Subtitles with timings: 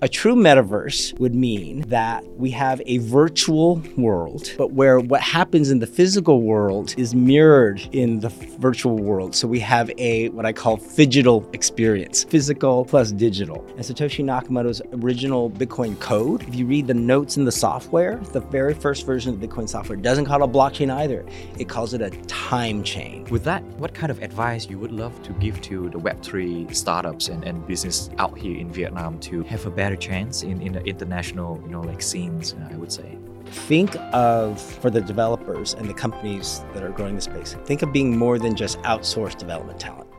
[0.00, 5.72] A true metaverse would mean that we have a virtual world, but where what happens
[5.72, 8.28] in the physical world is mirrored in the
[8.60, 9.34] virtual world.
[9.34, 13.66] So we have a what I call phygital experience, physical plus digital.
[13.70, 18.40] And Satoshi Nakamoto's original Bitcoin code, if you read the notes in the software, the
[18.40, 21.26] very first version of Bitcoin software doesn't call it a blockchain either.
[21.58, 23.24] It calls it a time chain.
[23.30, 27.26] With that, what kind of advice you would love to give to the Web3 startups
[27.26, 30.74] and, and business out here in Vietnam to have a better better chance in, in
[30.74, 33.16] the international, you know, like scenes, I would say.
[33.46, 37.90] Think of, for the developers and the companies that are growing the space, think of
[37.90, 40.10] being more than just outsourced development talent.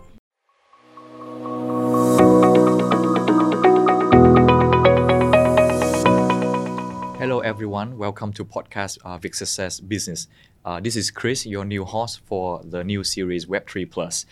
[7.20, 8.00] Hello, everyone.
[8.00, 10.28] Welcome to podcast uh, Vic Success Business.
[10.66, 14.26] Uh, this is Chris, your new host for the new series Web3 Plus.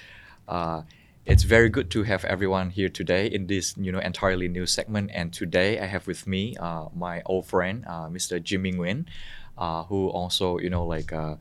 [0.47, 0.81] Uh,
[1.27, 5.11] it's very good to have everyone here today in this you know entirely new segment.
[5.13, 8.41] And today I have with me uh, my old friend, uh, Mr.
[8.41, 9.05] Jimmy Nguyen,
[9.57, 11.35] uh, who also you know like uh,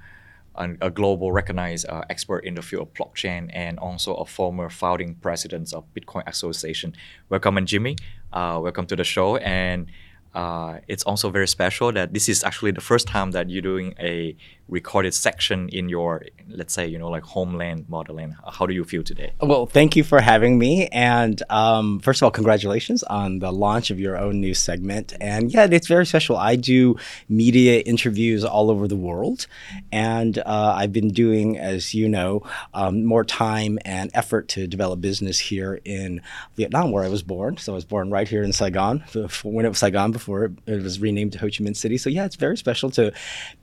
[0.57, 5.15] a global recognized uh, expert in the field of blockchain and also a former founding
[5.15, 6.93] president of Bitcoin Association.
[7.29, 7.97] Welcome, and Jimmy.
[8.33, 9.87] Uh, welcome to the show and.
[10.35, 13.95] Uh, it's also very special that this is actually the first time that you're doing
[13.99, 14.37] a
[14.69, 19.03] recorded section in your let's say you know like homeland modeling how do you feel
[19.03, 19.33] today?
[19.41, 23.91] Well thank you for having me and um, first of all congratulations on the launch
[23.91, 26.37] of your own new segment and yeah it's very special.
[26.37, 26.97] I do
[27.29, 29.47] media interviews all over the world
[29.93, 32.43] and uh, i've been doing as you know
[32.75, 36.21] um, more time and effort to develop business here in
[36.57, 37.57] vietnam where i was born.
[37.57, 39.05] So i was born right here in saigon
[39.45, 41.99] when it was saigon before it was renamed ho chi minh city.
[41.99, 43.13] So yeah it's very special to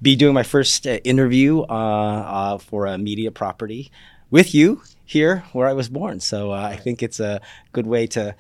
[0.02, 3.92] be doing my first interview uh, uh, for a media property
[4.30, 6.20] with you here where I was born.
[6.20, 7.42] So uh, I think it's a
[7.72, 8.36] good way to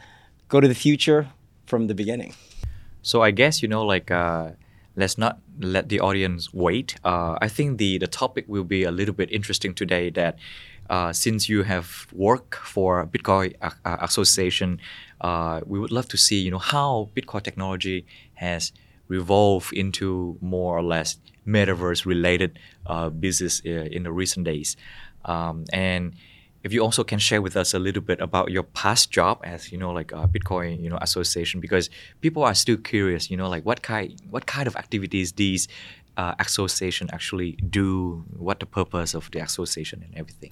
[0.47, 1.29] go to the future
[1.65, 2.33] from the beginning.
[3.01, 4.51] So I guess you know, like, uh,
[4.95, 6.95] let's not let the audience wait.
[7.03, 10.09] Uh, I think the the topic will be a little bit interesting today.
[10.09, 10.37] That
[10.89, 13.53] uh, since you have worked for Bitcoin
[13.85, 14.79] Association,
[15.65, 18.71] we would love to see you know how Bitcoin technology has
[19.07, 21.17] revolved into more or less
[21.47, 24.75] metaverse related uh, business uh, in the recent days.
[25.25, 26.13] Um, and
[26.63, 29.71] if you also can share with us a little bit about your past job as
[29.71, 31.89] you know like a Bitcoin you know association because
[32.21, 35.67] people are still curious you know like what kind what kind of activities these
[36.17, 40.51] uh, association actually do what the purpose of the association and everything.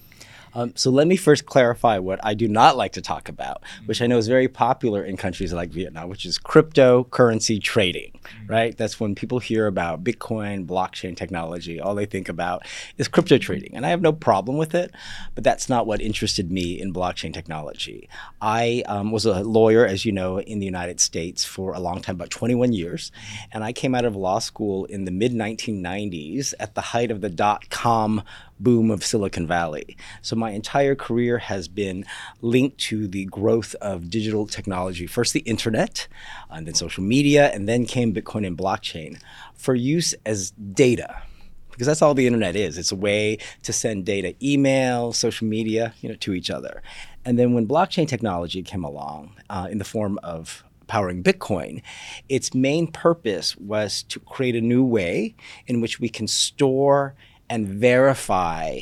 [0.54, 4.02] Um, so let me first clarify what I do not like to talk about, which
[4.02, 8.76] I know is very popular in countries like Vietnam, which is cryptocurrency trading, right?
[8.76, 12.66] That's when people hear about Bitcoin, blockchain technology, all they think about
[12.98, 13.74] is crypto trading.
[13.74, 14.92] And I have no problem with it,
[15.34, 18.08] but that's not what interested me in blockchain technology.
[18.40, 22.00] I um, was a lawyer, as you know, in the United States for a long
[22.00, 23.10] time, about 21 years.
[23.52, 27.20] And I came out of law school in the mid 1990s at the height of
[27.20, 28.22] the dot com
[28.62, 29.96] boom of Silicon Valley.
[30.20, 32.04] So my entire career has been
[32.40, 35.06] linked to the growth of digital technology.
[35.06, 36.08] First, the internet,
[36.50, 39.20] and then social media, and then came Bitcoin and blockchain
[39.54, 41.22] for use as data
[41.70, 42.78] because that's all the internet is.
[42.78, 46.82] It's a way to send data, email, social media, you know, to each other.
[47.24, 51.82] And then when blockchain technology came along uh, in the form of powering Bitcoin,
[52.28, 55.34] its main purpose was to create a new way
[55.66, 57.14] in which we can store
[57.52, 58.80] and verify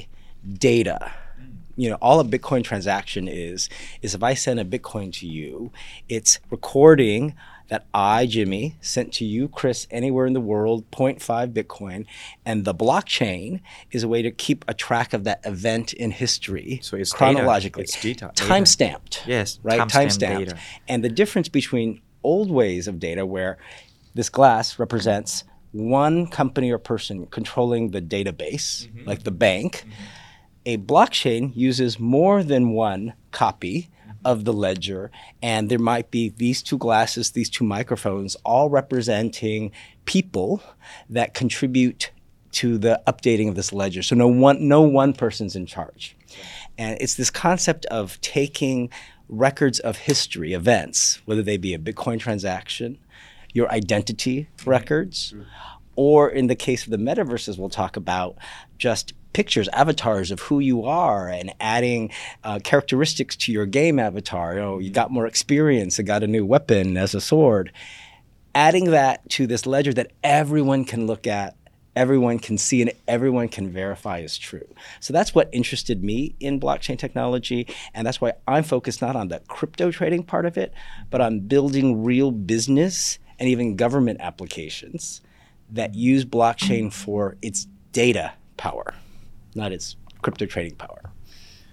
[0.48, 1.12] data.
[1.74, 3.70] You know all a bitcoin transaction is
[4.02, 5.72] is if i send a bitcoin to you
[6.10, 7.34] it's recording
[7.68, 12.04] that i jimmy sent to you chris anywhere in the world 0.5 bitcoin
[12.44, 13.60] and the blockchain
[13.92, 17.84] is a way to keep a track of that event in history so it's chronologically.
[17.84, 18.10] Data.
[18.10, 18.32] it's data.
[18.34, 19.88] Time stamped yes right?
[19.88, 20.52] time stamped
[20.86, 23.56] and the difference between old ways of data where
[24.14, 29.06] this glass represents one company or person controlling the database, mm-hmm.
[29.06, 29.84] like the bank.
[29.84, 29.92] Mm-hmm.
[30.66, 33.88] A blockchain uses more than one copy
[34.24, 35.10] of the ledger,
[35.42, 39.72] and there might be these two glasses, these two microphones, all representing
[40.04, 40.62] people
[41.08, 42.10] that contribute
[42.52, 44.02] to the updating of this ledger.
[44.02, 46.16] So no one, no one person's in charge.
[46.76, 48.90] And it's this concept of taking
[49.28, 52.98] records of history, events, whether they be a Bitcoin transaction,
[53.52, 55.34] your identity records,
[55.96, 58.36] or in the case of the metaverses, we'll talk about
[58.78, 62.10] just pictures, avatars of who you are, and adding
[62.42, 64.54] uh, characteristics to your game avatar.
[64.54, 67.72] You know, you got more experience, you got a new weapon as a sword.
[68.54, 71.56] Adding that to this ledger that everyone can look at
[71.96, 74.66] everyone can see and everyone can verify is true.
[75.00, 77.66] So that's what interested me in blockchain technology.
[77.94, 80.72] And that's why I'm focused not on the crypto trading part of it,
[81.10, 85.22] but on building real business and even government applications
[85.70, 88.94] that use blockchain for its data power,
[89.54, 91.10] not its crypto trading power.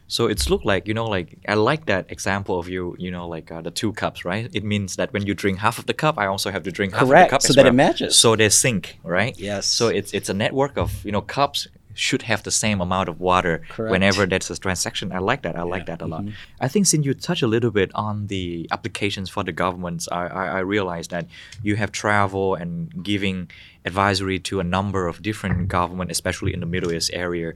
[0.08, 3.28] So it's look like you know, like I like that example of you, you know,
[3.28, 4.50] like uh, the two cups, right?
[4.54, 6.94] It means that when you drink half of the cup, I also have to drink
[6.94, 7.74] half of the cup so that it well.
[7.74, 8.18] matches.
[8.18, 9.38] So they sync, right?
[9.38, 9.66] Yes.
[9.66, 11.68] So it's it's a network of you know cups
[11.98, 13.92] should have the same amount of water Correct.
[13.92, 15.12] whenever there's a transaction.
[15.12, 15.56] I like that.
[15.56, 16.26] I like that a lot.
[16.62, 20.28] I think since you touch a little bit on the applications for the governments, I,
[20.28, 21.28] I, I realized that
[21.64, 23.50] you have travel and giving
[23.86, 27.54] advisory to a number of different government, especially in the Middle East area.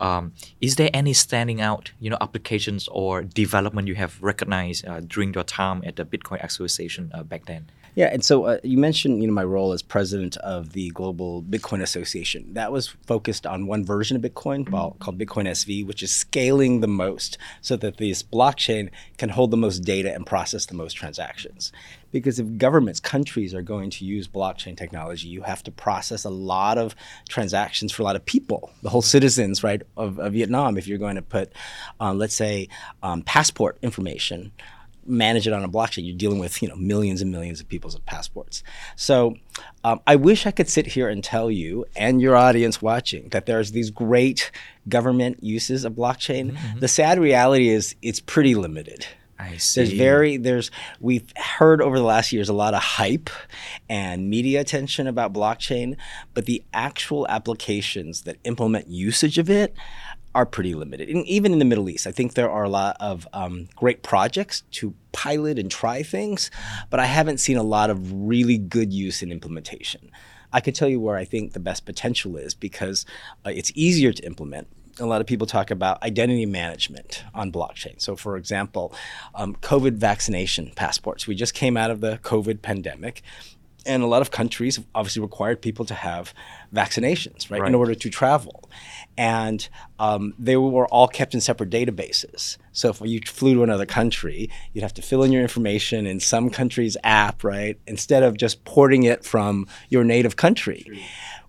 [0.00, 5.00] Um, is there any standing out, you know, applications or development you have recognized uh,
[5.00, 7.70] during your time at the Bitcoin Association uh, back then?
[7.94, 11.42] Yeah, and so uh, you mentioned, you know, my role as president of the Global
[11.42, 12.52] Bitcoin Association.
[12.54, 16.80] That was focused on one version of Bitcoin well, called Bitcoin SV, which is scaling
[16.80, 20.94] the most so that this blockchain can hold the most data and process the most
[20.94, 21.70] transactions.
[22.10, 26.30] Because if governments, countries are going to use blockchain technology, you have to process a
[26.30, 26.96] lot of
[27.28, 30.76] transactions for a lot of people, the whole citizens, right, of, of Vietnam.
[30.78, 31.52] If you're going to put,
[32.00, 32.68] um, let's say,
[33.02, 34.52] um, passport information
[35.06, 37.98] manage it on a blockchain, you're dealing with you know millions and millions of people's
[38.00, 38.62] passports.
[38.96, 39.36] So
[39.82, 43.46] um, I wish I could sit here and tell you and your audience watching that
[43.46, 44.50] there's these great
[44.88, 46.58] government uses of blockchain.
[46.80, 49.06] The sad reality is it's pretty limited.
[49.38, 49.80] I see.
[49.80, 50.70] There's very there's
[51.00, 53.30] we've heard over the last years a lot of hype
[53.88, 55.96] and media attention about blockchain,
[56.34, 59.74] but the actual applications that implement usage of it
[60.34, 61.08] are pretty limited.
[61.08, 64.02] And even in the Middle East, I think there are a lot of um, great
[64.02, 66.50] projects to pilot and try things,
[66.90, 70.10] but I haven't seen a lot of really good use and implementation.
[70.52, 73.06] I can tell you where I think the best potential is because
[73.44, 74.68] uh, it's easier to implement
[75.00, 78.00] a lot of people talk about identity management on blockchain.
[78.00, 78.94] So, for example,
[79.34, 81.26] um, COVID vaccination passports.
[81.26, 83.22] We just came out of the COVID pandemic,
[83.86, 86.32] and a lot of countries have obviously required people to have
[86.74, 87.68] vaccinations, right, Right.
[87.68, 88.68] in order to travel.
[89.16, 92.56] And um, they were all kept in separate databases.
[92.72, 96.18] So, if you flew to another country, you'd have to fill in your information in
[96.20, 100.84] some country's app, right, instead of just porting it from your native country.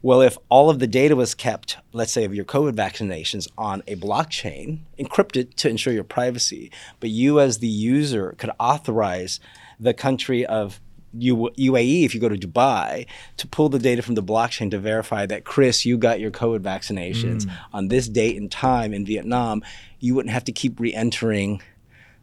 [0.04, 3.82] Well, if all of the data was kept, let's say, of your COVID vaccinations on
[3.88, 9.40] a blockchain, encrypted to ensure your privacy, but you as the user could authorize
[9.80, 10.80] the country of
[11.18, 13.06] U- UAE, if you go to Dubai,
[13.38, 16.60] to pull the data from the blockchain to verify that, Chris, you got your COVID
[16.60, 19.64] vaccinations on this date and time in Vietnam,
[20.00, 21.62] you wouldn't have to keep re entering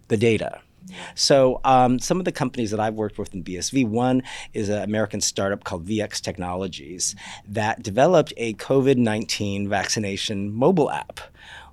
[0.08, 0.60] the data.
[1.14, 4.22] So um, some of the companies that I've worked with in BSV, one
[4.52, 7.14] is an American startup called VX Technologies
[7.48, 11.20] that developed a COVID-19 vaccination mobile app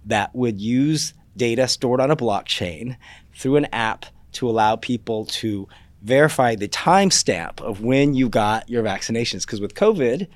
[0.05, 2.97] that would use data stored on a blockchain
[3.33, 5.67] through an app to allow people to
[6.01, 9.41] verify the timestamp of when you got your vaccinations.
[9.41, 10.27] Because with COVID,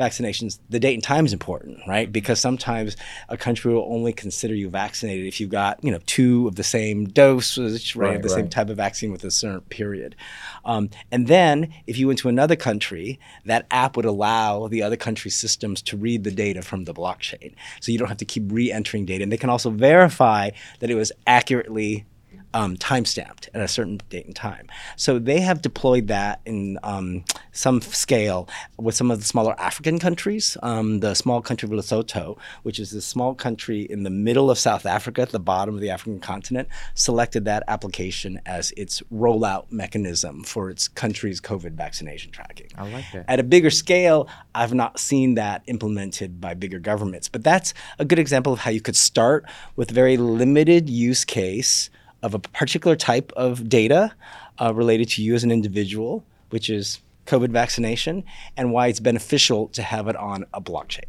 [0.00, 2.10] vaccinations, the date and time is important, right?
[2.10, 2.96] Because sometimes
[3.28, 6.64] a country will only consider you vaccinated if you've got, you know, two of the
[6.64, 10.16] same dosage, right, Right, of the same type of vaccine with a certain period.
[10.64, 14.96] Um, and then if you went to another country, that app would allow the other
[14.96, 17.54] country's systems to read the data from the blockchain.
[17.80, 19.22] So you don't have to keep re-entering data.
[19.22, 22.06] And they can also verify that it was accurately
[22.54, 24.68] um, time stamped at a certain date and time.
[24.96, 29.98] So they have deployed that in um, some scale with some of the smaller African
[29.98, 30.56] countries.
[30.62, 34.58] Um, the small country of Lesotho, which is a small country in the middle of
[34.58, 39.70] South Africa, at the bottom of the African continent, selected that application as its rollout
[39.70, 42.68] mechanism for its country's COVID vaccination tracking.
[42.76, 43.24] I like that.
[43.28, 48.04] At a bigger scale, I've not seen that implemented by bigger governments, but that's a
[48.04, 49.44] good example of how you could start
[49.76, 51.90] with a very limited use case
[52.22, 54.14] of a particular type of data
[54.60, 58.24] uh, related to you as an individual, which is COVID vaccination,
[58.56, 61.04] and why it's beneficial to have it on a blockchain.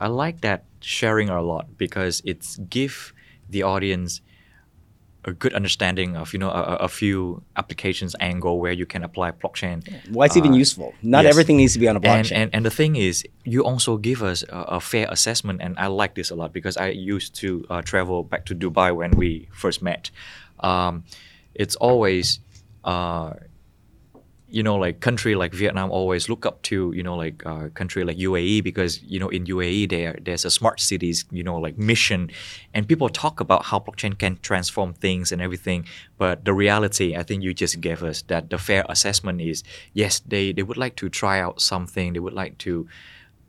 [0.00, 3.12] I like that sharing a lot because it's give
[3.48, 4.20] the audience
[5.24, 9.30] a good understanding of you know a, a- few applications angle where you can apply
[9.32, 9.76] blockchain.
[10.10, 10.94] Why it's even Uh, useful.
[11.02, 11.32] Not yes.
[11.34, 12.36] everything needs to be on a And, blockchain.
[12.40, 15.86] and and the thing is, you also give us a, a fair assessment, and I
[15.88, 19.48] like this a lot because I used to uh, travel back to Dubai when we
[19.52, 20.10] first met.
[20.60, 21.04] Um,
[21.54, 22.40] it's always,
[22.84, 23.34] uh,
[24.50, 28.04] you know, like country like Vietnam always look up to you know like uh, country
[28.04, 31.78] like UAE because you know in UAE there there's a smart cities you know like
[31.78, 32.30] mission,
[32.74, 35.86] and people talk about how blockchain can transform things and everything.
[36.18, 39.62] But the reality, I think you just gave us that the fair assessment is
[39.94, 42.88] yes they they would like to try out something they would like to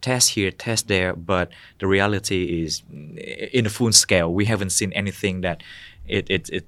[0.02, 4.92] test here, test there, but the reality is in a full scale, we haven't seen
[4.94, 5.62] anything that
[6.12, 6.66] it, it, it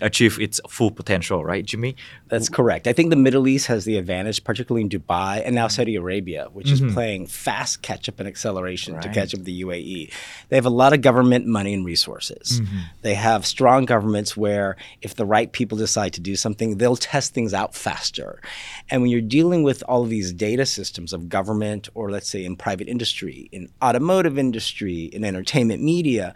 [0.00, 1.94] achieve its full potential, right, Jimmy?
[2.28, 2.86] That's correct.
[2.86, 6.48] I think the Middle East has the advantage, particularly in Dubai and now Saudi Arabia,
[6.52, 6.88] which mm-hmm.
[6.88, 9.02] is playing fast catch up and acceleration right.
[9.02, 10.10] to catch up with the UAE.
[10.48, 12.60] They have a lot of government money and resources.
[12.60, 12.78] Mm-hmm.
[13.02, 17.34] They have strong governments where if the right people decide to do something, they'll test
[17.34, 18.40] things out faster.
[18.88, 22.42] And when you're dealing with all of these data systems of government or let's say
[22.44, 26.34] in private industry, in automotive industry, in entertainment media,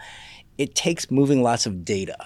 [0.59, 2.17] it takes moving lots of data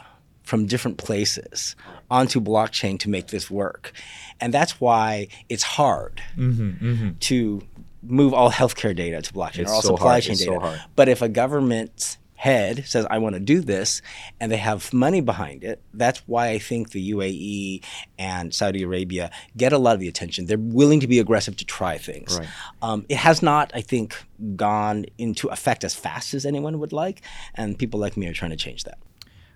[0.46, 1.74] from different places
[2.08, 3.92] onto blockchain to make this work.
[4.40, 7.10] And that's why it's hard mm-hmm, mm-hmm.
[7.18, 7.62] to
[8.02, 10.22] move all healthcare data to blockchain it's or all so supply hard.
[10.22, 10.60] chain it's data.
[10.60, 14.02] So but if a government's head says, I want to do this,
[14.38, 17.82] and they have money behind it, that's why I think the UAE
[18.18, 20.46] and Saudi Arabia get a lot of the attention.
[20.46, 22.38] They're willing to be aggressive to try things.
[22.38, 22.48] Right.
[22.82, 24.14] Um, it has not, I think,
[24.54, 27.22] gone into effect as fast as anyone would like,
[27.54, 28.98] and people like me are trying to change that.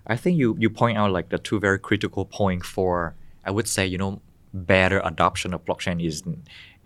[0.07, 3.15] I think you you point out like the two very critical point for
[3.45, 4.21] I would say you know
[4.53, 6.23] better adoption of blockchain is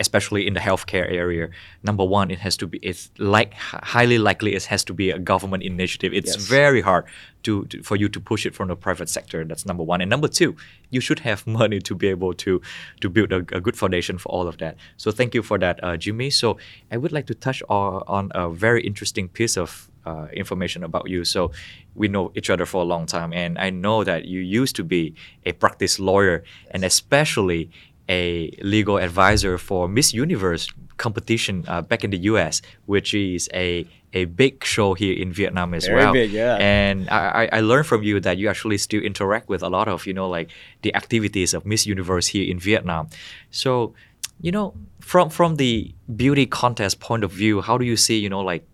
[0.00, 1.48] especially in the healthcare area.
[1.82, 5.18] Number one it has to be it's like highly likely it has to be a
[5.18, 6.12] government initiative.
[6.12, 6.44] It's yes.
[6.44, 7.04] very hard
[7.44, 9.44] to, to, for you to push it from the private sector.
[9.44, 10.00] That's number one.
[10.00, 10.56] And number two
[10.90, 12.60] you should have money to be able to
[13.00, 14.76] to build a, a good foundation for all of that.
[14.96, 16.30] So thank you for that uh, jimmy.
[16.30, 16.58] So
[16.90, 21.08] i would like to touch on, on a very interesting piece of uh, information about
[21.08, 21.24] you.
[21.24, 21.52] So
[21.94, 24.84] we know each other for a long time, and I know that you used to
[24.84, 27.70] be a practice lawyer, and especially
[28.08, 33.86] a legal advisor for Miss Universe competition uh, back in the U.S., which is a
[34.12, 36.12] a big show here in Vietnam as Very well.
[36.12, 36.54] Big, yeah.
[36.60, 40.06] And I, I learned from you that you actually still interact with a lot of
[40.06, 40.50] you know like
[40.82, 43.08] the activities of Miss Universe here in Vietnam.
[43.50, 43.94] So,
[44.40, 48.28] you know, from from the beauty contest point of view, how do you see you
[48.28, 48.64] know like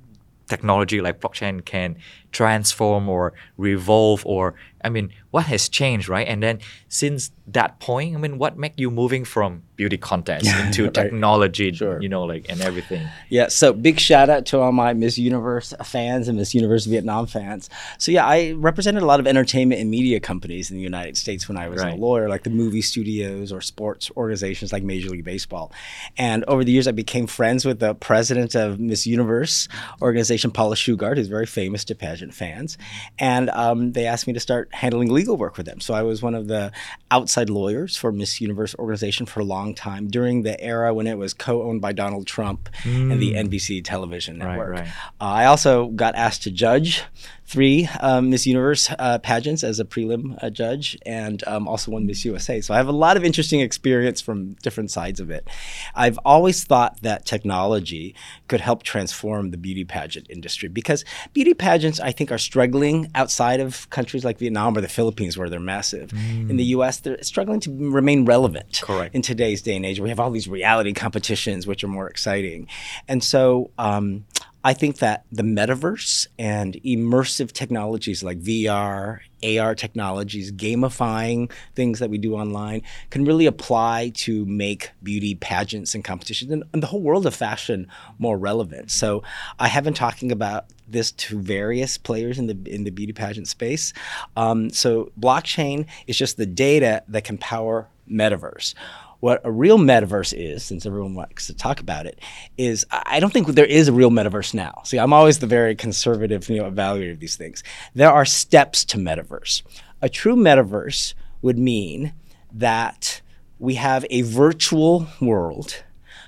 [0.50, 1.96] technology like blockchain can
[2.32, 8.14] transform or revolve or I mean what has changed right and then since that point
[8.14, 10.94] I mean what make you moving from beauty contest into right.
[10.94, 12.00] technology sure.
[12.00, 15.74] you know like and everything yeah so big shout out to all my Miss Universe
[15.84, 17.68] fans and Miss Universe Vietnam fans
[17.98, 21.48] so yeah I represented a lot of entertainment and media companies in the United States
[21.48, 21.94] when I was right.
[21.94, 25.72] a lawyer like the movie studios or sports organizations like Major League Baseball
[26.16, 29.68] and over the years I became friends with the president of Miss Universe
[30.00, 32.78] organization Paula Shugart who's very famous to pageant pageant fans,
[33.18, 35.80] and um, they asked me to start handling legal work for them.
[35.80, 36.72] So I was one of the
[37.10, 41.18] outside lawyers for Miss Universe organization for a long time during the era when it
[41.18, 43.12] was co-owned by Donald Trump mm.
[43.12, 43.48] and the mm.
[43.48, 44.70] NBC television network.
[44.70, 44.88] Right, right.
[45.20, 47.02] Uh, I also got asked to judge
[47.50, 52.06] three um, Miss Universe uh, pageants as a prelim uh, judge, and um, also one
[52.06, 52.60] Miss USA.
[52.60, 55.48] So I have a lot of interesting experience from different sides of it.
[55.96, 58.14] I've always thought that technology
[58.46, 63.58] could help transform the beauty pageant industry because beauty pageants, I think, are struggling outside
[63.58, 66.10] of countries like Vietnam or the Philippines, where they're massive.
[66.10, 66.50] Mm.
[66.50, 69.12] In the U.S., they're struggling to remain relevant Correct.
[69.12, 69.98] in today's day and age.
[69.98, 72.68] We have all these reality competitions, which are more exciting,
[73.08, 73.72] and so.
[73.76, 74.24] Um,
[74.62, 82.10] I think that the metaverse and immersive technologies like VR, AR technologies, gamifying things that
[82.10, 86.86] we do online can really apply to make beauty pageants and competitions and, and the
[86.86, 87.86] whole world of fashion
[88.18, 88.90] more relevant.
[88.90, 89.22] So
[89.58, 93.48] I have been talking about this to various players in the in the beauty pageant
[93.48, 93.94] space.
[94.36, 98.74] Um, so blockchain is just the data that can power metaverse
[99.20, 102.18] what a real metaverse is, since everyone likes to talk about it,
[102.58, 104.80] is I don't think there is a real metaverse now.
[104.84, 107.62] See, I'm always the very conservative, you know, evaluator of these things.
[107.94, 109.62] There are steps to metaverse.
[110.02, 112.14] A true metaverse would mean
[112.52, 113.20] that
[113.58, 115.82] we have a virtual world,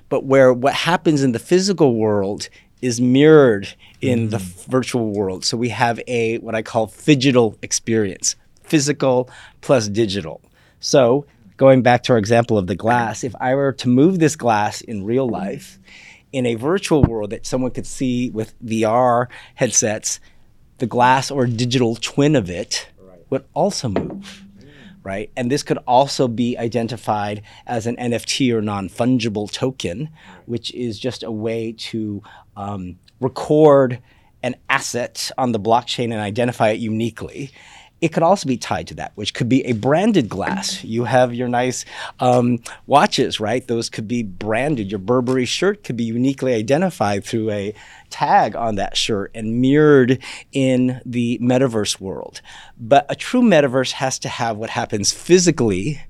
[0.08, 2.49] but where what happens in the physical world
[2.82, 4.30] is mirrored in mm.
[4.32, 5.44] the virtual world.
[5.44, 9.30] So we have a what I call phygital experience, physical
[9.62, 10.42] plus digital.
[10.80, 11.25] So
[11.62, 14.81] going back to our example of the glass, if I were to move this glass
[14.81, 15.78] in real life
[16.33, 20.19] in a virtual world that someone could see with VR headsets,
[20.78, 22.88] the glass or digital twin of it
[23.31, 24.42] would also move.
[25.04, 25.31] Right.
[25.37, 30.09] And this could also be identified as an NFT or non fungible token,
[30.47, 32.25] which is just a way to
[32.57, 34.00] um, record
[34.42, 37.52] an asset on the blockchain and identify it uniquely
[38.02, 40.82] it could also be tied to that, which could be a branded glass.
[40.82, 41.85] You have your nice
[42.18, 43.66] um, watches, right?
[43.66, 44.90] Those could be branded.
[44.90, 47.73] Your Burberry shirt could be uniquely identified through a
[48.11, 52.42] tag on that shirt and mirrored in the metaverse world.
[52.76, 56.02] But a true metaverse has to have what happens physically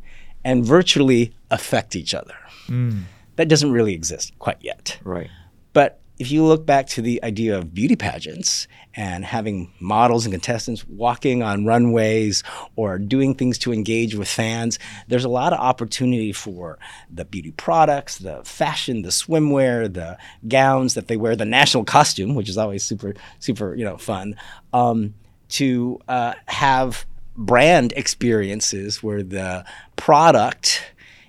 [0.42, 2.36] and virtually affect each other.
[2.68, 3.02] Mm.
[3.36, 4.98] That doesn't really exist quite yet.
[5.04, 5.28] Right.
[5.74, 10.32] But if you look back to the idea of beauty pageants and having models and
[10.32, 12.44] contestants walking on runways
[12.76, 16.78] or doing things to engage with fans, there's a lot of opportunity for
[17.12, 22.36] the beauty products, the fashion, the swimwear, the gowns that they wear, the national costume,
[22.36, 24.36] which is always super, super, you know, fun,
[24.72, 25.14] um,
[25.48, 27.04] to uh, have
[27.36, 29.64] brand experiences where the
[29.96, 30.84] product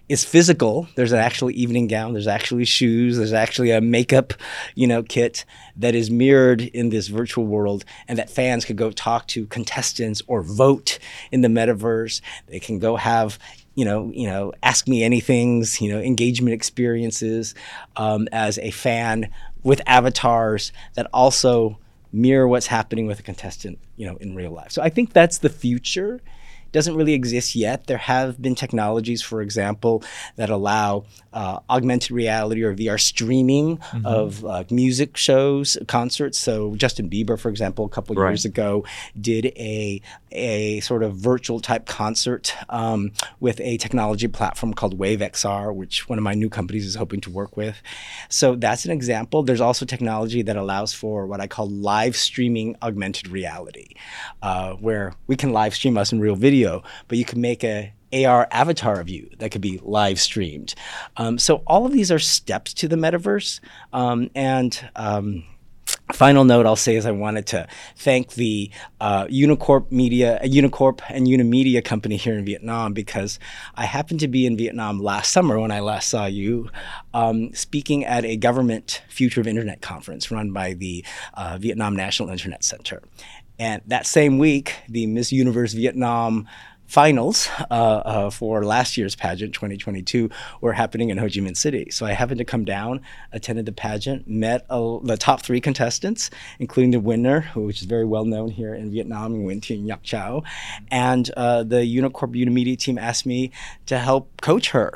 [0.10, 0.88] is physical.
[0.96, 2.14] There's an actual evening gown.
[2.14, 3.18] There's actually shoes.
[3.18, 4.34] There's actually a makeup,
[4.76, 5.46] you know, kit
[5.78, 10.22] that is mirrored in this virtual world, and that fans could go talk to contestants
[10.28, 11.00] or vote
[11.32, 12.22] in the metaverse.
[12.48, 13.40] They can go have
[13.76, 17.56] you know, you know, ask me anything's, you know, engagement experiences
[17.96, 19.32] um, as a fan
[19.64, 21.80] with avatars that also
[22.12, 24.72] mirror what's happening with a contestant, you know, in real life.
[24.72, 26.22] So I think that's the future
[26.74, 27.88] doesn't really exist yet.
[27.88, 30.04] There have been technologies, for example,
[30.36, 34.06] that allow uh, augmented reality or VR streaming mm-hmm.
[34.06, 36.38] of uh, music shows, concerts.
[36.40, 38.32] So Justin Bieber, for example, a couple right.
[38.32, 38.84] years ago,
[39.20, 40.02] did a
[40.36, 46.10] a sort of virtual type concert um, with a technology platform called Wave XR, which
[46.10, 47.80] one of my new companies is hoping to work with.
[48.30, 49.44] So that's an example.
[49.44, 53.90] There's also technology that allows for what I call live streaming augmented reality,
[54.42, 57.64] uh, where we can live stream us in real video video, but you can make
[57.64, 60.76] a AR avatar of you that could be live streamed.
[61.18, 63.60] Um, so all of these are steps to the metaverse.
[63.92, 65.46] Um, and um,
[66.12, 68.70] final note I'll say is I wanted to thank the
[69.02, 73.40] uh, Unicorp Media, Unicorp and Unimedia company here in Vietnam because
[73.74, 76.70] I happened to be in Vietnam last summer when I last saw you
[77.16, 81.04] um, speaking at a government Future of Internet conference run by the
[81.34, 83.02] uh, Vietnam National Internet Center.
[83.60, 86.48] And that same week, the Miss Universe Vietnam
[86.94, 90.30] finals uh, uh, for last year's pageant 2022
[90.62, 91.90] were happening in Ho Chi Minh City.
[91.90, 96.30] So I happened to come down, attended the pageant, met the top three contestants,
[96.60, 100.44] including the winner, which is very well known here in Vietnam, Nguyen Thien Ngoc Chau.
[100.92, 103.52] And uh, the Unicorp Unimedia team asked me
[103.88, 104.92] to help coach her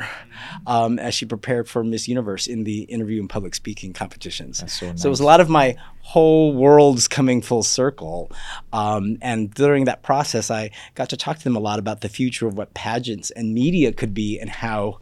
[0.67, 4.59] um, as she prepared for Miss Universe in the interview and public speaking competitions.
[4.71, 5.01] So, nice.
[5.01, 5.75] so, it was a lot of my
[6.08, 8.32] whole world's coming full circle.
[8.72, 12.08] Um, and during that process, I got to talk to them a lot about the
[12.08, 15.00] future of what pageants and media could be and how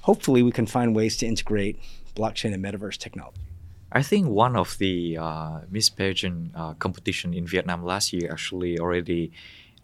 [0.00, 1.78] hopefully we can find ways to integrate
[2.16, 3.38] blockchain and metaverse technology.
[3.92, 8.80] I think one of the uh, Miss Pageant uh, competition in Vietnam last year actually
[8.80, 9.30] already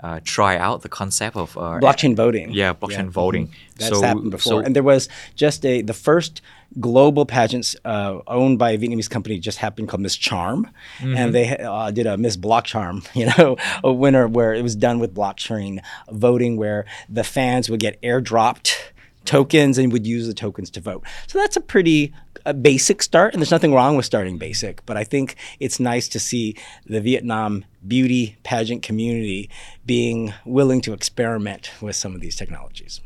[0.05, 2.53] uh, try out the concept of uh, blockchain voting.
[2.53, 3.11] Yeah, blockchain yeah.
[3.11, 3.47] voting.
[3.47, 3.79] Mm-hmm.
[3.79, 4.53] That's so, happened before.
[4.53, 6.43] So, and there was just a the first
[6.79, 11.17] global pageants uh, owned by a Vietnamese company just happened called Miss Charm, mm-hmm.
[11.17, 14.77] and they uh, did a Miss Block Charm, you know, a winner where it was
[14.77, 18.77] done with blockchain voting, where the fans would get airdropped
[19.25, 21.03] tokens and would use the tokens to vote.
[21.29, 22.13] So that's a pretty
[22.47, 24.85] a basic start, and there's nothing wrong with starting basic.
[24.87, 29.51] But I think it's nice to see the Vietnam beauty pageant community
[29.87, 33.01] being willing to experiment with some of these technologies.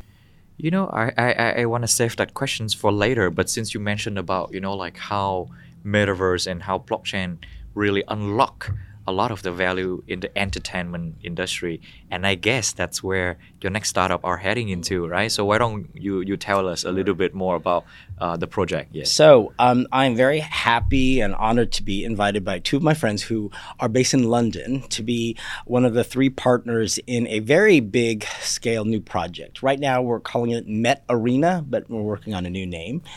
[0.57, 3.31] You know, I I, I want to save that questions for later.
[3.31, 5.49] But since you mentioned about you know like how
[5.85, 7.39] metaverse and how blockchain
[7.75, 8.73] really unlock
[9.07, 13.71] a lot of the value in the entertainment industry and i guess that's where your
[13.71, 15.31] next startup are heading into right?
[15.31, 17.85] So why don't you you tell us a little bit more about
[18.21, 19.13] uh, the project yes.
[19.13, 23.23] So um, i'm very happy and honored to be invited by two of my friends
[23.23, 27.81] who are based in london to be one of the three partners in a very
[27.81, 29.63] big scale new project.
[29.63, 33.03] Right now we're calling it met arena but we're working on a new name.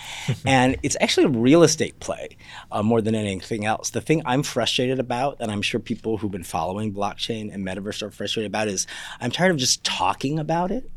[0.45, 2.38] And it's actually a real estate play
[2.71, 3.91] uh, more than anything else.
[3.91, 8.01] The thing i'm frustrated about and i'm sure people who've been following blockchain and metaverse
[8.01, 8.88] are frustrated about is
[9.19, 10.89] I'm tired of just talking about it.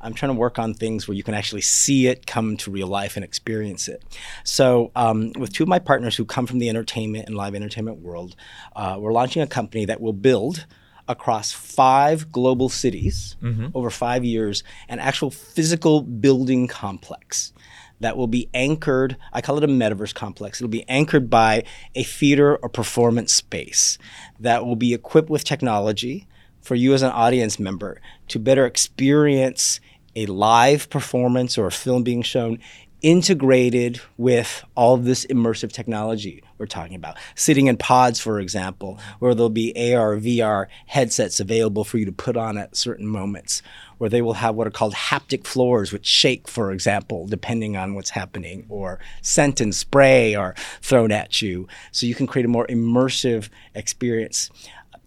[0.00, 2.86] I'm trying to work on things where you can actually see it come to real
[2.86, 4.04] life and experience it.
[4.44, 7.98] So, um, with two of my partners who come from the entertainment and live entertainment
[7.98, 8.36] world,
[8.76, 10.66] uh, we're launching a company that will build
[11.08, 13.68] across five global cities mm-hmm.
[13.74, 17.52] over five years an actual physical building complex
[18.00, 20.60] that will be anchored, I call it a metaverse complex.
[20.60, 23.98] It'll be anchored by a theater or performance space
[24.40, 26.26] that will be equipped with technology
[26.64, 29.80] for you as an audience member to better experience
[30.16, 32.58] a live performance or a film being shown
[33.02, 37.18] integrated with all of this immersive technology we're talking about.
[37.34, 42.12] Sitting in pods, for example, where there'll be AR, VR headsets available for you to
[42.12, 43.60] put on at certain moments,
[43.98, 47.94] where they will have what are called haptic floors, which shake, for example, depending on
[47.94, 51.68] what's happening, or scent and spray are thrown at you.
[51.92, 54.48] So you can create a more immersive experience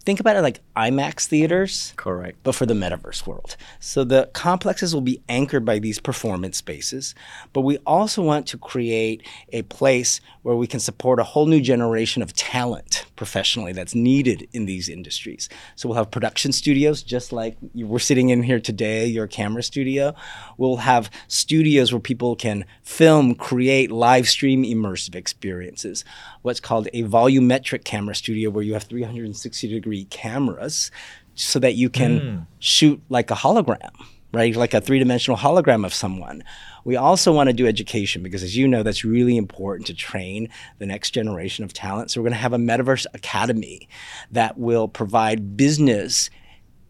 [0.08, 1.92] think about it like IMAX theaters.
[1.96, 2.38] Correct.
[2.42, 3.58] But for the metaverse world.
[3.78, 7.14] So the complexes will be anchored by these performance spaces,
[7.52, 11.60] but we also want to create a place where we can support a whole new
[11.60, 15.50] generation of talent professionally that's needed in these industries.
[15.76, 20.14] So we'll have production studios, just like we're sitting in here today, your camera studio.
[20.56, 26.02] We'll have studios where people can film, create, live stream immersive experiences.
[26.42, 30.90] What's called a volumetric camera studio, where you have 360 degree cameras
[31.34, 32.38] so that you can hmm.
[32.58, 33.90] shoot like a hologram,
[34.32, 34.54] right?
[34.54, 36.42] Like a three dimensional hologram of someone.
[36.84, 40.48] We also want to do education because, as you know, that's really important to train
[40.78, 42.10] the next generation of talent.
[42.10, 43.88] So, we're going to have a Metaverse Academy
[44.30, 46.30] that will provide business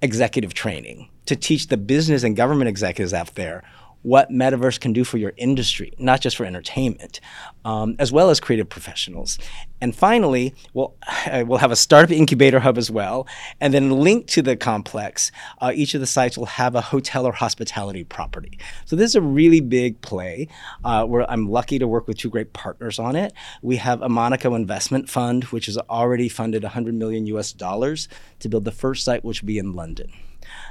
[0.00, 3.62] executive training to teach the business and government executives out there
[4.02, 7.20] what metaverse can do for your industry, not just for entertainment,
[7.64, 9.38] um, as well as creative professionals.
[9.80, 10.94] And finally, we'll,
[11.32, 13.26] we'll have a startup incubator hub as well.
[13.61, 15.30] And then linked to the complex,
[15.61, 18.58] uh, each of the sites will have a hotel or hospitality property.
[18.84, 20.48] So this is a really big play
[20.84, 23.32] uh, where I'm lucky to work with two great partners on it.
[23.62, 28.08] We have a Monaco Investment Fund, which has already funded 100 million US dollars
[28.40, 30.12] to build the first site, which will be in London.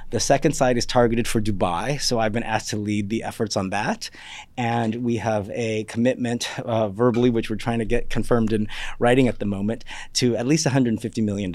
[0.10, 3.58] The second site is targeted for Dubai, so I've been asked to lead the efforts
[3.58, 4.10] on that.
[4.56, 9.28] And we have a commitment uh, verbally, which we're trying to get confirmed in writing
[9.28, 11.54] at the moment, to at least $150 million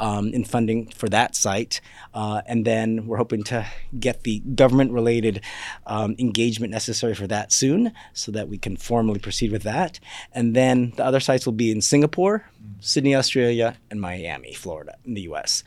[0.00, 1.82] um, in funding for that site.
[2.14, 3.66] Uh, and then we're hoping to
[4.00, 5.42] get the government related
[5.86, 10.00] um, engagement necessary for that soon so that we can formally proceed with that.
[10.32, 12.48] And then the other sites will be in Singapore,
[12.80, 15.62] Sydney, Australia, and Miami, Florida, in the US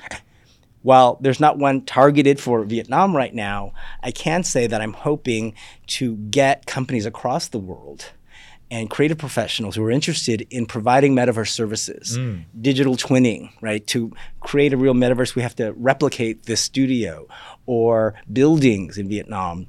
[0.81, 5.53] while there's not one targeted for Vietnam right now, I can say that I'm hoping
[5.87, 8.11] to get companies across the world
[8.71, 12.43] and creative professionals who are interested in providing metaverse services, mm.
[12.61, 13.85] digital twinning, right?
[13.87, 17.27] To create a real metaverse, we have to replicate this studio
[17.65, 19.67] or buildings in Vietnam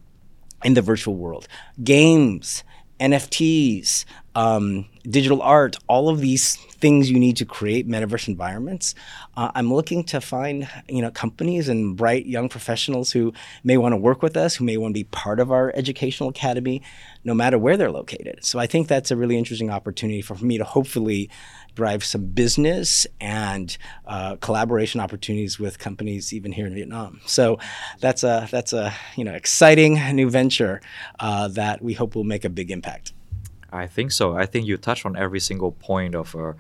[0.65, 1.49] in the virtual world,
[1.83, 2.63] games,
[3.01, 8.95] NFTs, um, digital art, all of these things you need to create metaverse environments.
[9.37, 13.33] Uh, I'm looking to find you know companies and bright young professionals who
[13.65, 16.29] may want to work with us, who may want to be part of our educational
[16.29, 16.83] academy,
[17.25, 18.45] no matter where they're located.
[18.45, 21.31] So I think that's a really interesting opportunity for me to hopefully
[21.75, 27.21] drive some business and uh, collaboration opportunities with companies even here in Vietnam.
[27.27, 27.59] So
[28.01, 30.81] that's a that's a you know exciting new venture
[31.19, 33.13] uh, that we hope will make a big impact.
[33.73, 34.37] I think so.
[34.37, 36.53] I think you touched on every single point of, uh,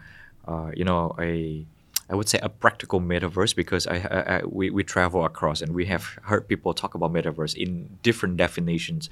[0.46, 1.66] uh, you know, a
[2.10, 5.72] I would say a practical metaverse because I, I, I, we, we travel across and
[5.72, 9.08] we have heard people talk about metaverse in different definitions,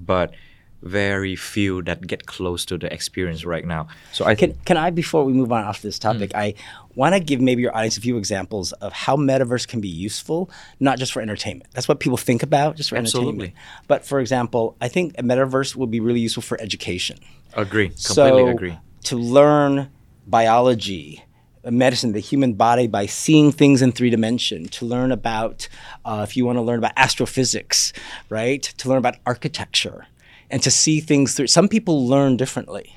[0.00, 0.34] but
[0.82, 3.86] very few that get close to the experience right now.
[4.12, 6.38] So I can can I before we move on off this topic, mm.
[6.38, 6.54] I
[6.94, 10.50] want to give maybe your audience a few examples of how metaverse can be useful,
[10.80, 11.70] not just for entertainment.
[11.72, 13.28] That's what people think about, just for Absolutely.
[13.28, 13.54] entertainment.
[13.86, 17.18] But for example, I think a metaverse will be really useful for education.
[17.54, 17.88] Agree.
[17.88, 18.78] Completely so, agree.
[19.04, 19.90] To learn
[20.26, 21.24] biology,
[21.64, 25.68] medicine, the human body, by seeing things in three dimension, to learn about,
[26.04, 27.92] uh, if you want to learn about astrophysics,
[28.28, 28.62] right?
[28.62, 30.06] To learn about architecture
[30.50, 31.48] and to see things through.
[31.48, 32.96] Some people learn differently,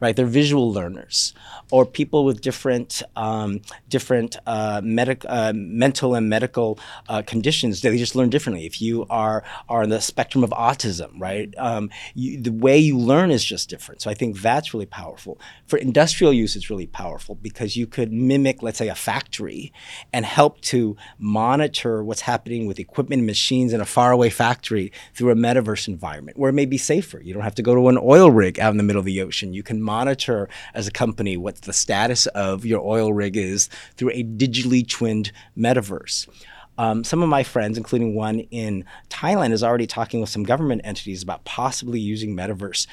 [0.00, 0.14] right?
[0.14, 1.34] They're visual learners
[1.70, 7.80] or people with different um, different uh, medic, uh, mental and medical uh, conditions.
[7.80, 8.66] They just learn differently.
[8.66, 12.98] If you are are on the spectrum of autism, right, um, you, the way you
[12.98, 14.02] learn is just different.
[14.02, 15.38] So I think that's really powerful.
[15.66, 19.72] For industrial use, it's really powerful because you could mimic, let's say, a factory
[20.12, 25.30] and help to monitor what's happening with equipment and machines in a faraway factory through
[25.30, 27.20] a metaverse environment where it may be safer.
[27.20, 29.20] You don't have to go to an oil rig out in the middle of the
[29.20, 29.52] ocean.
[29.52, 34.10] You can monitor as a company what the status of your oil rig is through
[34.10, 36.28] a digitally twinned metaverse.
[36.76, 40.82] Um, some of my friends, including one in Thailand, is already talking with some government
[40.84, 42.86] entities about possibly using metaverse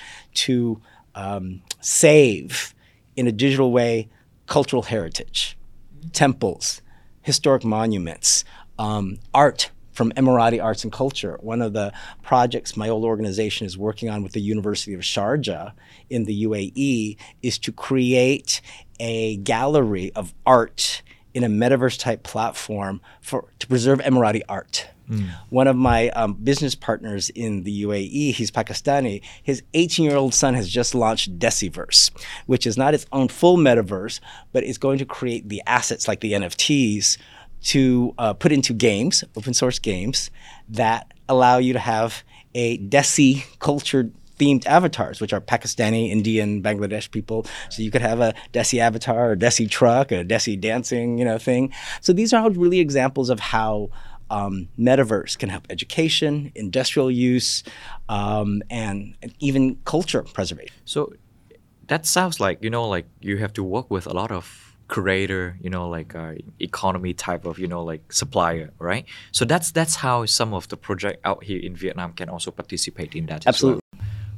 [0.45, 0.81] to
[1.13, 2.73] um, save,
[3.15, 4.09] in a digital way,
[4.47, 5.57] cultural heritage,
[6.13, 6.81] temples,
[7.21, 8.43] historic monuments,
[8.79, 11.39] um, art from Emirati Arts and Culture.
[11.41, 15.71] One of the projects my old organization is working on with the University of Sharjah
[16.09, 18.61] in the UAE is to create
[18.99, 21.01] a gallery of art
[21.33, 24.87] in a metaverse type platform for to preserve Emirati art.
[25.09, 25.29] Mm.
[25.49, 29.21] One of my um, business partners in the UAE, he's Pakistani.
[29.43, 32.11] His 18 year old son has just launched Desiverse,
[32.47, 34.19] which is not its own full metaverse,
[34.51, 37.17] but it's going to create the assets like the NFTs
[37.65, 40.29] to uh, put into games, open source games,
[40.69, 42.23] that allow you to have
[42.53, 47.45] a Desi cultured themed avatars, which are Pakistani, Indian, Bangladesh people.
[47.69, 51.37] So you could have a Desi avatar, a Desi truck, a Desi dancing, you know,
[51.37, 51.73] thing.
[52.01, 53.89] So these are all really examples of how
[54.29, 57.63] um, metaverse can help education, industrial use,
[58.09, 60.75] um, and even culture preservation.
[60.85, 61.13] So
[61.87, 65.57] that sounds like you know, like you have to work with a lot of creator,
[65.61, 69.05] you know, like uh, economy type of, you know, like supplier, right?
[69.31, 73.15] So that's that's how some of the project out here in Vietnam can also participate
[73.15, 73.47] in that.
[73.47, 73.81] Absolutely.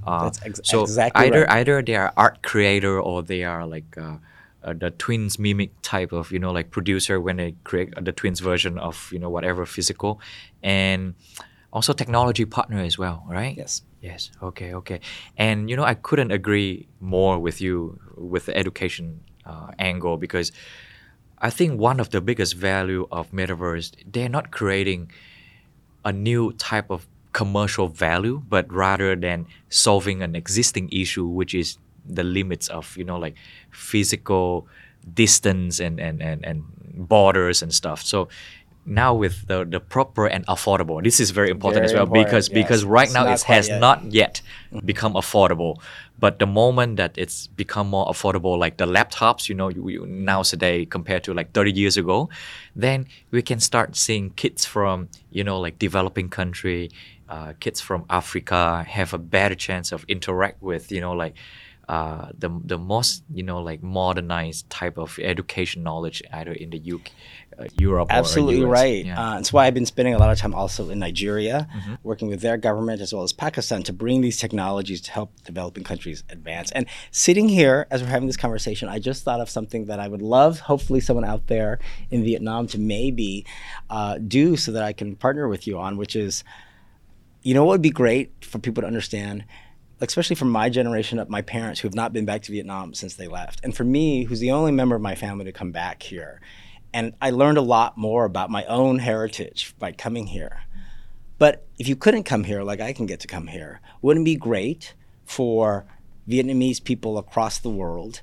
[0.05, 1.57] Uh, That's ex- so exactly either right.
[1.59, 4.15] either they are art creator or they are like uh,
[4.63, 8.39] uh, the twins mimic type of you know like producer when they create the twins
[8.39, 10.21] version of you know whatever physical,
[10.63, 11.13] and
[11.73, 13.57] also technology partner as well, right?
[13.57, 13.83] Yes.
[14.01, 14.31] Yes.
[14.41, 14.73] Okay.
[14.73, 15.01] Okay.
[15.37, 20.51] And you know, I couldn't agree more with you with the education uh, angle because
[21.39, 25.11] I think one of the biggest value of metaverse they're not creating
[26.05, 31.77] a new type of commercial value, but rather than solving an existing issue, which is
[32.05, 33.35] the limits of you know like
[33.71, 34.67] physical
[35.13, 36.63] distance and and and, and
[37.07, 38.01] borders and stuff.
[38.01, 38.27] So
[38.87, 42.47] now with the, the proper and affordable this is very important as well important, because
[42.47, 42.53] yes.
[42.53, 43.73] because right It's now it has yet.
[43.73, 43.79] Mm-hmm.
[43.81, 44.41] not yet
[44.85, 45.79] become affordable
[46.19, 50.05] but the moment that it's become more affordable like the laptops you know you, you,
[50.07, 52.29] nowadays compared to like 30 years ago
[52.75, 56.89] then we can start seeing kids from you know like developing country
[57.29, 61.35] uh, kids from africa have a better chance of interact with you know like
[61.89, 66.91] uh, the the most you know like modernized type of education knowledge either in the
[66.91, 67.11] UK,
[67.77, 69.05] Europe Absolutely right.
[69.05, 69.19] Yeah.
[69.19, 71.95] Uh, that's why I've been spending a lot of time also in Nigeria, Mm-hmm.
[72.03, 75.83] working with their government as well as Pakistan to bring these technologies to help developing
[75.83, 76.71] countries advance.
[76.71, 80.07] And sitting here as we're having this conversation, I just thought of something that I
[80.07, 83.45] would love, hopefully, someone out there in Vietnam to maybe
[83.89, 86.43] uh, do so that I can partner with you on, which is,
[87.43, 89.45] you know, what would be great for people to understand
[89.99, 93.15] especially from my generation up my parents who have not been back to Vietnam since
[93.15, 93.59] they left.
[93.63, 96.39] And for me, who's the only member of my family to come back here.
[96.97, 100.63] And I learned a lot more about my own heritage by coming here.
[101.37, 104.31] But if you couldn't come here like I can get to come here, wouldn't it
[104.31, 105.85] be great for
[106.27, 108.21] Vietnamese people across the world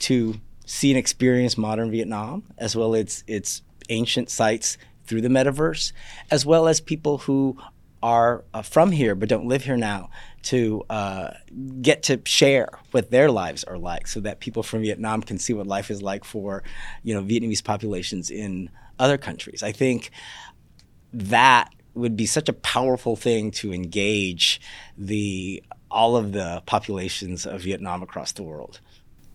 [0.00, 5.92] to see and experience modern Vietnam as well as its ancient sites through the metaverse,
[6.30, 7.56] as well as people who
[8.02, 10.08] are uh, from here but don't live here now
[10.42, 11.30] to uh,
[11.82, 15.52] get to share what their lives are like so that people from Vietnam can see
[15.52, 16.62] what life is like for
[17.02, 19.62] you know Vietnamese populations in other countries.
[19.62, 20.10] I think
[21.12, 24.60] that would be such a powerful thing to engage
[24.96, 28.80] the all of the populations of Vietnam across the world.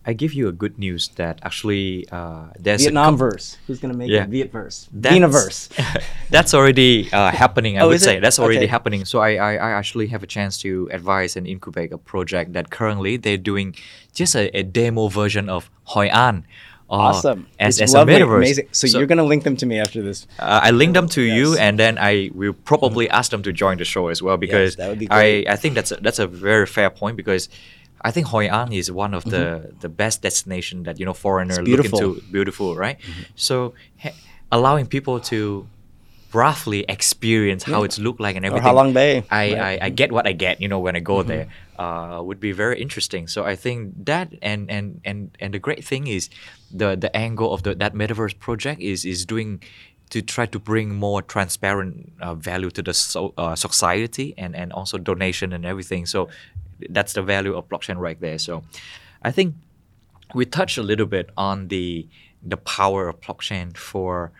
[0.08, 3.56] I give you a good news that actually uh, there's a Vietnam verse.
[3.66, 4.22] Who's gonna make Yeah.
[4.24, 4.28] it?
[4.30, 4.88] Viet verse.
[4.92, 6.02] That's- Vinaverse.
[6.30, 7.76] that's already uh, happening.
[7.78, 8.20] I Oh, would say it?
[8.20, 8.66] that's already Okay.
[8.66, 9.04] happening.
[9.04, 12.70] So I, I, I actually have a chance to advise and incubate a project that
[12.70, 13.74] currently they're doing
[14.14, 16.44] just a, a demo version of Hoi An.
[16.88, 17.48] uh, Awesome.
[17.58, 18.36] As, It's as lovely, a metaverse.
[18.36, 18.68] Amazing.
[18.70, 20.28] So, you're gonna link them to me after this.
[20.38, 23.78] Uh, I link them to you, and then I will probably ask them to join
[23.78, 25.44] the show as well because would be I.
[25.48, 27.48] I think that's a, that's a very fair point because
[28.00, 31.56] I think Hoi An is one of the, the best destination that you know foreigner
[31.56, 31.98] look beautiful.
[31.98, 32.98] into beautiful right
[33.34, 34.14] so ha-
[34.52, 35.66] allowing people to
[36.32, 39.24] roughly experience how it's looked like and Or everything Halong Bay.
[39.30, 39.82] I, right?
[39.82, 42.52] I, I get what I get, you know, when I go there, uh, would be
[42.52, 43.26] very interesting.
[43.26, 46.28] So I think that and and and and the great thing is
[46.70, 49.62] the the angle of the that metaverse project is is doing
[50.10, 54.72] to try to bring more transparent uh, value to the so, uh, society and and
[54.72, 56.06] also donation and everything.
[56.06, 56.28] So
[56.90, 58.38] that's the value of blockchain right there.
[58.38, 58.62] So
[59.22, 59.54] I think
[60.34, 62.06] we touched a little bit on the
[62.42, 64.32] the power of blockchain for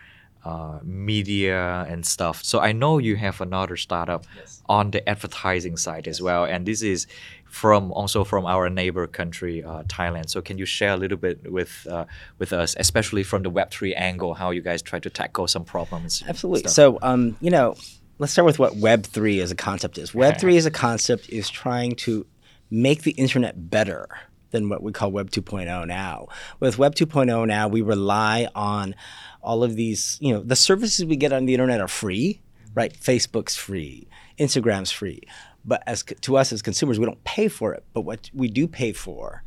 [0.45, 2.41] uh, media and stuff.
[2.43, 4.61] So I know you have another startup Yes.
[4.69, 7.05] on the advertising side as well, and this is
[7.45, 10.29] from also from our neighbor country, uh, Thailand.
[10.29, 12.05] So can you share a little bit with uh,
[12.39, 15.65] with us, especially from the Web three angle, how you guys try to tackle some
[15.65, 16.23] problems?
[16.27, 16.69] Absolutely.
[16.69, 17.75] So, um, you know,
[18.19, 20.11] let's start with what Web3 as a concept is.
[20.11, 22.25] Web3 as a concept is trying to
[22.69, 24.07] make the internet better
[24.51, 26.27] than what we call Web 2.0 now.
[26.59, 28.95] With Web 2.0 now, we rely on
[29.41, 32.41] all of these, you know, the services we get on the internet are free,
[32.73, 32.93] right?
[32.93, 34.07] Facebook's free,
[34.39, 35.21] Instagram's free.
[35.65, 37.83] But as to us as consumers, we don't pay for it.
[37.93, 39.43] But what we do pay for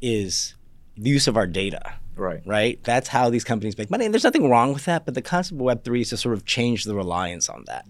[0.00, 0.54] is
[0.96, 2.42] the use of our data Right.
[2.44, 2.82] Right.
[2.82, 4.04] That's how these companies make money.
[4.04, 5.04] And there's nothing wrong with that.
[5.04, 7.86] But the concept of Web3 is to sort of change the reliance on that.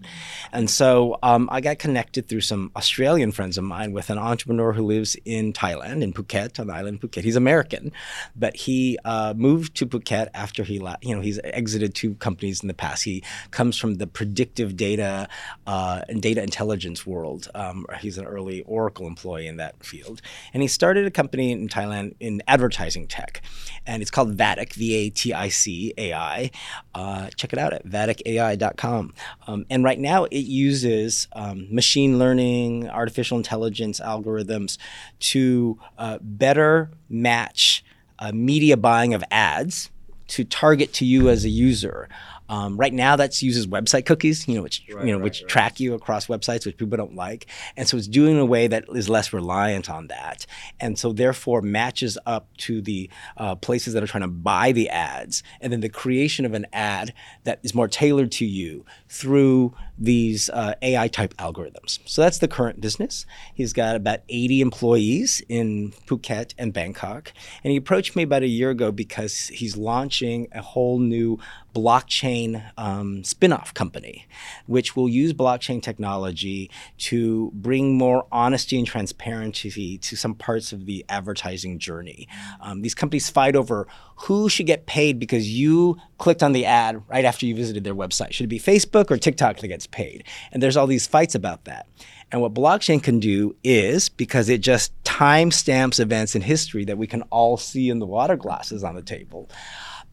[0.51, 4.73] And so um, I got connected through some Australian friends of mine with an entrepreneur
[4.73, 7.23] who lives in Thailand, in Phuket, on the island Phuket.
[7.23, 7.91] He's American,
[8.35, 12.61] but he uh, moved to Phuket after he, la- you know, he's exited two companies
[12.61, 13.03] in the past.
[13.03, 15.27] He comes from the predictive data
[15.65, 17.49] uh, and data intelligence world.
[17.55, 20.21] Um, he's an early Oracle employee in that field.
[20.53, 23.41] And he started a company in Thailand in advertising tech.
[23.87, 26.51] And it's called Vatic, V A T I C A I.
[26.93, 29.13] Uh, check it out at vaticai.com.
[29.47, 34.77] Um, and right now it uses um, machine learning, artificial intelligence algorithms
[35.19, 37.83] to uh, better match
[38.19, 39.89] uh, media buying of ads
[40.27, 42.07] to target to you as a user.
[42.49, 45.41] Um, right now, that uses website cookies, you know, which Right, you know, right, which
[45.41, 45.49] right.
[45.49, 47.45] track you across websites, which people don't like,
[47.77, 50.45] and so it's doing in a way that is less reliant on that,
[50.79, 54.89] and so therefore matches up to the uh, places that are trying to buy the
[54.89, 59.73] ads, and then the creation of an ad that is more tailored to you through
[59.99, 61.99] these uh, AI type algorithms.
[62.05, 63.25] So that's the current business.
[63.53, 67.33] He's got about 80 employees in Phuket and Bangkok,
[67.63, 71.39] and he approached me about a year ago because he's launching a whole new
[71.73, 74.27] blockchain um, spin-off company
[74.65, 80.85] which will use blockchain technology to bring more honesty and transparency to some parts of
[80.87, 82.27] the advertising journey
[82.61, 83.87] um, these companies fight over
[84.21, 87.95] who should get paid because you clicked on the ad right after you visited their
[87.95, 88.33] website?
[88.33, 90.25] Should it be facebook or tiktok that gets paid?
[90.51, 91.87] And there's all these fights about that.
[92.31, 97.07] And what blockchain can do is because it just timestamps events in history that we
[97.07, 99.49] can all see in the water glasses on the table,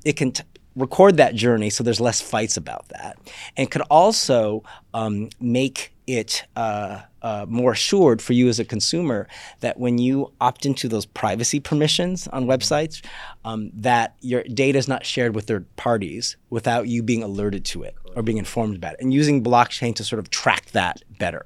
[0.04, 0.44] it can t-
[0.76, 3.16] record that journey so there's less fights about that.
[3.56, 4.62] And could also
[4.94, 9.26] um, make it uh, uh, more assured for you as a consumer
[9.60, 13.04] that when you opt into those privacy permissions on websites,
[13.44, 17.82] um, that your data is not shared with third parties without you being alerted to
[17.82, 21.44] it or being informed about it, and using blockchain to sort of track that better.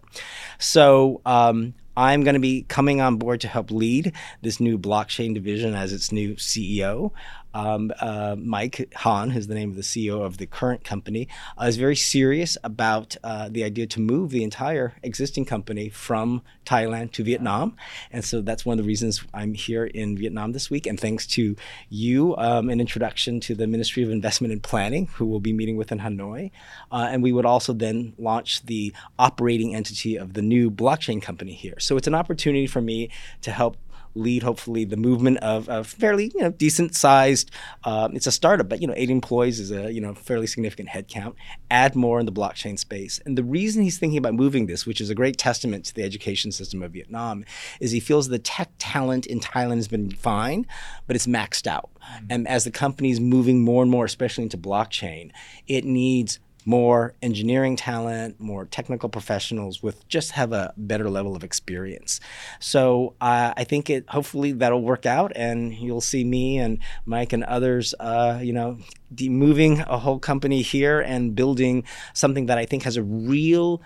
[0.59, 4.13] So um, I'm going to be coming on board to help lead
[4.43, 7.13] this new blockchain division as its new CEO.
[7.55, 11.29] Um, uh, Mike Han, who's the name of the CEO of the current company,
[11.61, 16.43] uh, is very serious about uh, the idea to move the entire existing company from
[16.65, 17.77] Thailand to Vietnam.
[18.11, 20.87] And so that's one of the reasons I'm here in Vietnam this week.
[20.87, 21.57] And thanks to
[21.89, 25.77] you, um, an introduction to the Ministry of Investment and Planning, who we'll be meeting
[25.77, 26.51] with in Hanoi.
[26.93, 31.53] Uh, and we would also then launch the operating entity of the new blockchain company
[31.53, 31.79] here.
[31.79, 33.11] So it's an opportunity for me
[33.43, 33.77] to help
[34.15, 37.51] lead hopefully the movement of a fairly you know decent sized
[37.85, 40.89] um, it's a startup but you know eight employees is a you know fairly significant
[40.89, 41.35] headcount.
[41.71, 43.21] Add more in the blockchain space.
[43.25, 46.03] And the reason he's thinking about moving this which is a great testament to the
[46.03, 47.45] education system of vietnam
[47.81, 50.67] is he feels the tech talent in thailand has been fine
[51.07, 51.91] but it's maxed out.
[52.29, 55.31] And as the company's moving more and more especially into blockchain
[55.67, 61.45] it needs more engineering talent, more technical professionals with just have a better level of
[61.45, 62.21] experience.
[62.59, 67.33] So uh, I think it hopefully that'll work out, and you'll see me and Mike
[67.33, 68.79] and others, uh, you know,
[69.15, 73.83] de- moving a whole company here and building something that I think has a real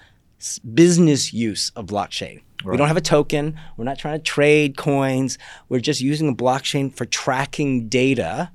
[0.75, 2.43] business use of blockchain.
[2.65, 3.59] We don't have a token.
[3.77, 5.39] We're not trying to trade coins.
[5.69, 8.51] We're just using a blockchain for tracking data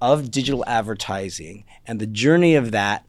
[0.00, 3.06] of digital advertising and the journey of that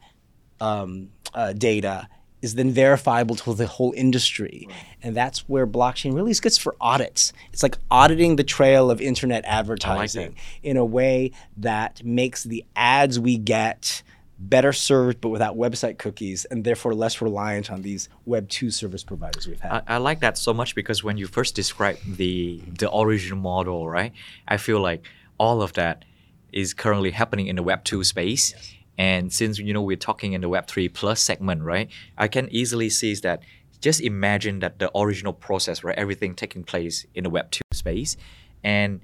[0.60, 2.08] um, uh, data
[2.44, 4.68] is then verifiable to the whole industry.
[5.02, 7.32] And that's where blockchain really is good for audits.
[7.54, 13.18] It's like auditing the trail of internet advertising in a way that makes the ads
[13.18, 14.02] we get
[14.38, 19.04] better served but without website cookies and therefore less reliant on these web 2 service
[19.04, 19.84] providers we've had.
[19.86, 23.88] I, I like that so much because when you first described the the original model,
[23.88, 24.12] right?
[24.46, 25.04] I feel like
[25.38, 26.04] all of that
[26.52, 28.54] is currently happening in the Web two space.
[28.96, 31.90] And since you know we're talking in the Web three plus segment, right?
[32.16, 33.42] I can easily see that.
[33.80, 35.98] Just imagine that the original process, right?
[35.98, 38.16] Everything taking place in the Web two space,
[38.62, 39.00] and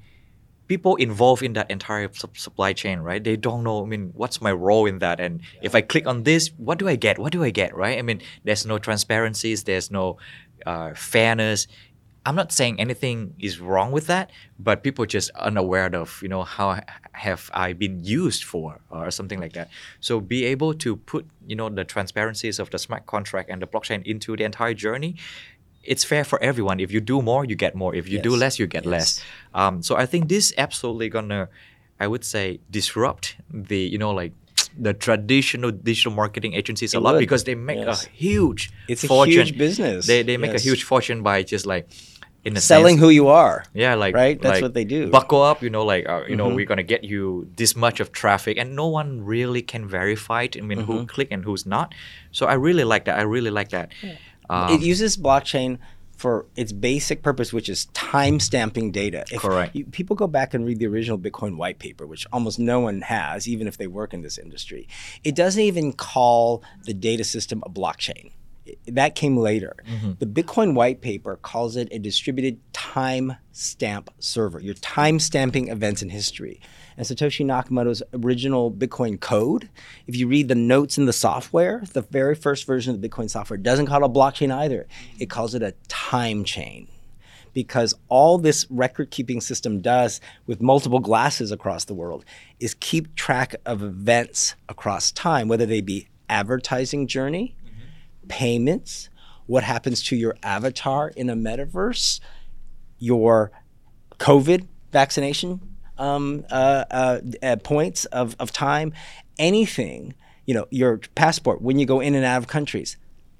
[0.68, 3.22] people involved in that entire sup- supply chain, right?
[3.24, 3.82] They don't know.
[3.82, 5.18] I mean, what's my role in that?
[5.18, 7.18] And if I click on this, what do I get?
[7.18, 7.74] What do I get?
[7.74, 7.98] Right?
[7.98, 9.64] I mean, there's no transparencies.
[9.64, 10.18] There's no
[10.64, 11.66] uh, fairness.
[12.26, 16.42] I'm not saying anything is wrong with that, but people just unaware of you know
[16.42, 16.80] how
[17.12, 19.70] have I been used for or something like that.
[20.00, 23.66] So be able to put you know the transparencies of the smart contract and the
[23.66, 25.16] blockchain into the entire journey.
[25.82, 26.78] It's fair for everyone.
[26.78, 27.94] If you do more, you get more.
[27.94, 29.24] If you do less, you get less.
[29.54, 31.48] Um, so I think this absolutely gonna,
[31.98, 34.32] I would say, disrupt the you know like
[34.78, 38.06] the traditional digital marketing agencies a lot would, because they make yes.
[38.06, 39.46] a huge It's a fortune.
[39.46, 40.60] huge business, They they make yes.
[40.62, 41.88] a huge fortune by just like
[42.42, 43.00] in a selling sense.
[43.04, 43.64] who you are.
[43.74, 44.40] Yeah, like Right?
[44.40, 45.02] That's like, what they do.
[45.02, 45.10] Mm-hmm.
[45.10, 48.12] Buckle up, you know, like uh, you know, we're gonna get you this much of
[48.12, 50.56] traffic, and no one really can verify it.
[50.56, 50.92] I mean, Mm-hmm.
[50.92, 51.94] who click and who's not.
[52.32, 53.18] So I really like that.
[53.18, 53.92] I really like that.
[54.48, 55.78] Um, it uses blockchain
[56.20, 59.24] for its basic purpose, which is time stamping data.
[59.32, 59.74] If Correct.
[59.74, 63.00] you- people go back and read the original Bitcoin white paper, which almost no one
[63.00, 64.86] has, even if they work in this industry.
[65.24, 68.32] It doesn't even call the data system a blockchain.
[68.86, 69.76] That came later.
[69.86, 70.12] Mm-hmm.
[70.18, 74.60] The Bitcoin white paper calls it a distributed time stamp server.
[74.60, 76.60] You're time stamping events in history.
[76.96, 79.70] And Satoshi Nakamoto's original Bitcoin code,
[80.06, 83.30] if you read the notes in the software, the very first version of the Bitcoin
[83.30, 84.86] software doesn't call it a blockchain either.
[85.18, 86.88] It calls it a time chain.
[87.52, 92.24] Because all this record keeping system does with multiple glasses across the world
[92.60, 97.56] is keep track of events across time, whether they be advertising journey,
[98.30, 99.10] payments,
[99.46, 102.20] what happens to your avatar in a metaverse,
[102.98, 103.50] your
[104.18, 105.60] COVID vaccination
[105.98, 108.94] um, uh, uh, uh, points of, of time,
[109.38, 110.14] anything,
[110.46, 112.96] you know, your passport, when you go in and out of countries,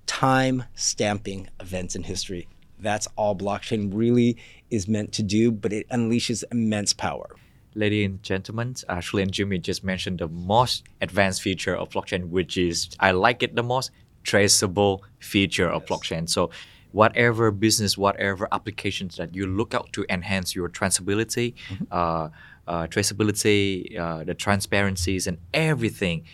[0.07, 2.49] time stamping events in history.
[2.81, 4.37] That's all blockchain really
[4.71, 7.37] is meant to do, but it unleashes immense power.
[7.77, 12.57] Ladies and gentlemen, Ashley and Jimmy just mentioned the most advanced feature of blockchain, which
[12.57, 13.93] is I like it the most
[14.23, 16.29] traceable feature of blockchain.
[16.29, 16.51] So
[16.93, 21.55] whatever business, whatever applications that you look out to enhance your traceability,
[21.91, 22.29] uh,
[22.67, 26.25] uh, traceability, uh, the transparencies, and everything.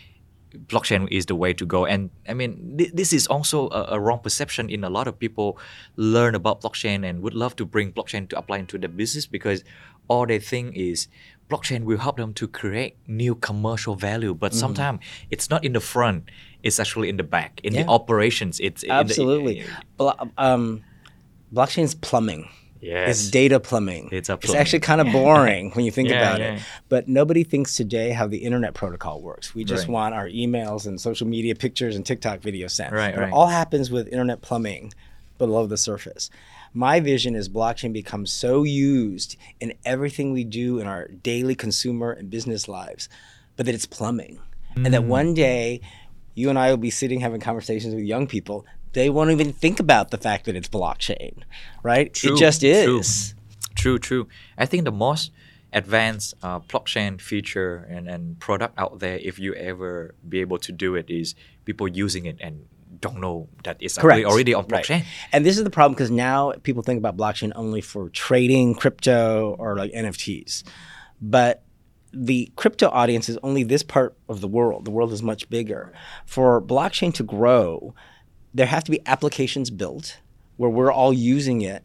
[0.67, 3.99] Blockchain is the way to go, and I mean th- this is also a, a
[3.99, 5.59] wrong perception in a lot of people
[5.97, 9.63] learn about blockchain and would love to bring blockchain to apply into the business because
[10.07, 11.09] all they think is
[11.49, 14.99] blockchain will help them to create new commercial value, but sometimes
[15.31, 16.25] it's not in the front;
[16.63, 17.83] it's actually in the back, in Yeah.
[17.83, 18.59] the operations.
[18.59, 19.63] It's in the- Absolutely.
[19.97, 20.83] Blo- um,
[21.53, 22.49] blockchain is plumbing.
[22.79, 23.09] Yes.
[23.09, 24.09] It's data plumbing.
[24.11, 24.55] It's plumbing.
[24.61, 26.53] actually kind of boring when you think Yeah, about yeah.
[26.55, 26.61] it.
[26.89, 29.55] But nobody thinks today how the internet protocol works.
[29.55, 29.93] We just Right.
[29.93, 32.93] want our emails and social media pictures and TikTok videos sent.
[32.93, 33.15] Right.
[33.17, 34.93] It all happens with internet plumbing
[35.39, 36.29] below the surface.
[36.77, 42.11] My vision is blockchain becomes so used in everything we do in our daily consumer
[42.11, 43.09] and business lives,
[43.55, 44.37] but that it's plumbing.
[44.75, 44.91] And Mm.
[44.91, 45.81] that one day
[46.35, 48.63] you and I will be sitting having conversations with young people.
[48.93, 51.41] They won't even think about the fact that it's blockchain,
[51.81, 52.13] right?
[52.13, 53.33] True, it just is.
[53.33, 53.37] true.
[53.73, 54.27] True, true.
[54.55, 55.31] I think the most
[55.73, 60.71] advanced uh, blockchain feature and, and product out there, if you ever be able to
[60.71, 61.33] do it, is
[61.65, 62.67] people using it and
[63.01, 64.25] don't know that it's Correct.
[64.25, 64.83] already on Right.
[64.83, 65.03] blockchain.
[65.31, 69.55] And this is the problem because now people think about blockchain only for trading crypto
[69.59, 70.63] or like NFTs.
[71.21, 71.63] But
[72.13, 74.85] the crypto audience is only this part of the world.
[74.85, 75.93] The world is much bigger.
[76.25, 77.93] For blockchain to grow,
[78.53, 80.19] there have to be applications built
[80.55, 81.83] where we're all using it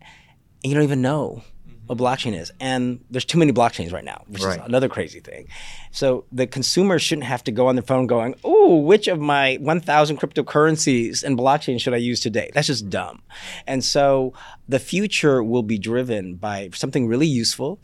[0.64, 1.42] and you don't even know
[1.86, 2.52] what blockchain is.
[2.60, 4.58] And there's too many blockchains right now, which Right.
[4.60, 5.48] is another crazy thing.
[5.90, 9.56] So the consumer shouldn't have to go on their phone going, "Oh, which of my
[9.60, 13.22] 1,000 cryptocurrencies and blockchain should I use today?" That's just dumb.
[13.66, 14.32] And so
[14.68, 17.78] the future will be driven by something really useful.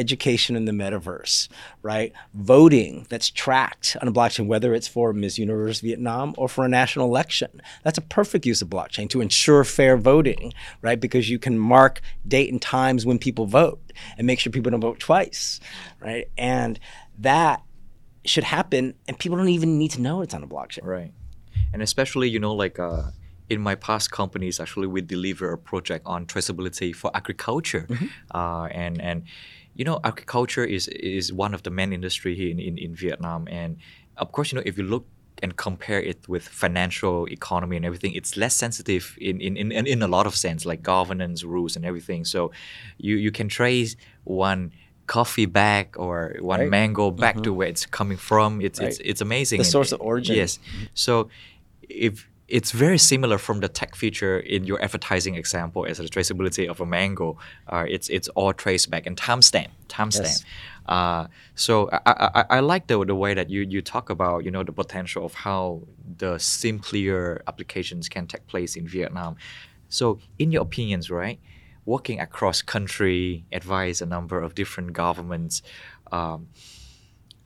[0.00, 1.48] Education in the metaverse,
[1.82, 2.12] right?
[2.32, 6.68] Voting that's tracked on a blockchain, whether it's for Miss Universe Vietnam or for a
[6.68, 7.60] national election.
[7.84, 10.98] That's a perfect use of blockchain to ensure fair voting, right?
[10.98, 13.80] Because you can mark date and times when people vote
[14.16, 15.60] and make sure people don't vote twice,
[16.00, 16.26] right?
[16.38, 16.80] And
[17.18, 17.62] that
[18.24, 20.84] should happen, and people don't even need to know it's on a blockchain.
[20.84, 21.12] Right.
[21.72, 23.10] And especially, you know, like uh,
[23.48, 27.86] in my past companies, actually, we deliver a project on traceability for agriculture.
[28.32, 29.24] Uh, and, and,
[29.74, 33.46] you know, agriculture is, is one of the main industry here in, in, in Vietnam.
[33.50, 33.76] And
[34.16, 35.06] of course, you know, if you look
[35.42, 40.02] and compare it with financial economy and everything, it's less sensitive in, in, in, in
[40.02, 42.24] a lot of sense, like governance rules and everything.
[42.24, 42.52] So
[42.98, 44.72] you, you can trace one
[45.06, 46.68] coffee bag or one Right.
[46.68, 47.44] mango back mm-hmm.
[47.44, 48.60] to where it's coming from.
[48.60, 49.06] It's, it's, Right.
[49.08, 49.58] it's amazing.
[49.58, 50.36] The And- source of origin.
[50.36, 50.58] Yes.
[50.94, 51.30] So
[51.88, 56.68] if it's very similar from the tech feature in your advertising example as the traceability
[56.68, 57.38] of a mango.
[57.68, 60.24] Uh, it's it's all traced back and timestamp, timestamp.
[60.24, 60.44] Yes.
[60.86, 62.00] Uh, so I,
[62.34, 65.24] I, I like the, the way that you, you talk about you know the potential
[65.24, 65.82] of how
[66.18, 69.36] the simpler applications can take place in Vietnam.
[69.88, 71.38] So in your opinions, right,
[71.84, 75.62] working across country, advise a number of different governments.
[76.10, 76.48] Um,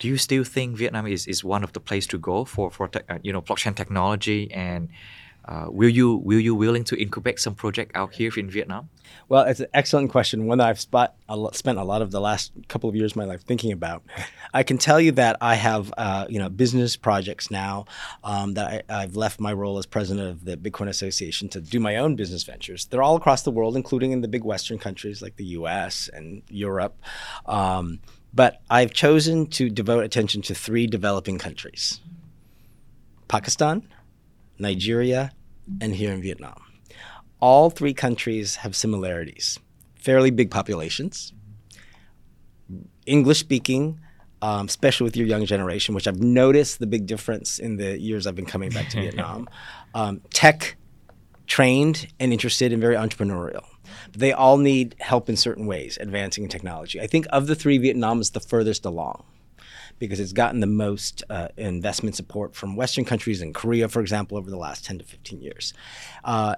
[0.05, 2.89] do you still think Vietnam is, is one of the place to go for for
[2.89, 4.91] tech- uh, you know blockchain technology and
[5.47, 8.91] uh, will you will you willing to incubate some project out here in Vietnam?
[9.31, 11.15] Well, it's an excellent question, one that I've spot,
[11.53, 14.03] spent a lot of the last couple of years of my life thinking about.
[14.53, 17.87] I can tell you that I have, uh, you know, business projects now
[18.23, 21.81] um, that I, have left my role as president of the Bitcoin Association to do
[21.81, 22.87] my own business ventures.
[22.87, 26.11] They're all across the world, including in the big Western countries like the U.S.
[26.13, 26.97] and Europe.
[27.47, 28.01] Um,
[28.35, 32.01] but I've chosen to devote attention to three developing countries:
[33.29, 33.89] Pakistan,
[34.59, 35.33] Nigeria,
[35.81, 36.61] and here in Vietnam
[37.45, 39.59] all three countries have similarities
[39.97, 41.33] fairly big populations,
[43.07, 43.99] English speaking,
[44.43, 48.27] um, especially with your young generation, which I've noticed the big difference in the years
[48.27, 49.49] I've been coming back to Vietnam.
[49.95, 50.77] Um, tech
[51.47, 53.65] trained and interested and very entrepreneurial.
[54.13, 57.01] But they all need help in certain ways, advancing in technology.
[57.01, 59.25] I think of the three, Vietnam is the furthest along
[59.99, 64.37] because it's gotten the most uh, investment support from Western countries and Korea, for example,
[64.37, 65.73] over the last 10 to 15 years.
[66.25, 66.57] Uh,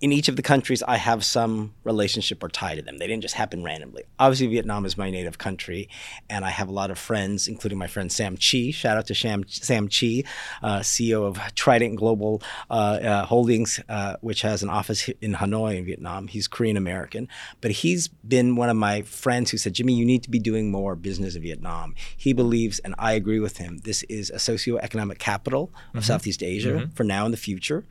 [0.00, 2.98] in each of the countries, I have some relationship or tie to them.
[2.98, 4.04] They didn't just happen randomly.
[4.18, 5.88] Obviously, Vietnam is my native country,
[6.30, 8.70] and I have a lot of friends, including my friend Sam Chi.
[8.70, 10.22] Shout out to Sam, Sam Chi,
[10.62, 15.76] uh, CEO of Trident Global uh, uh, Holdings, uh, which has an office in Hanoi
[15.76, 16.28] in Vietnam.
[16.28, 17.26] He's Korean American,
[17.60, 20.70] but he's been one of my friends who said, Jimmy, you need to be doing
[20.70, 21.96] more business in Vietnam.
[22.16, 26.00] He believes, and I agree with him, this is a socioeconomic capital of mm-hmm.
[26.00, 26.90] Southeast Asia mm-hmm.
[26.92, 27.84] for now and the future.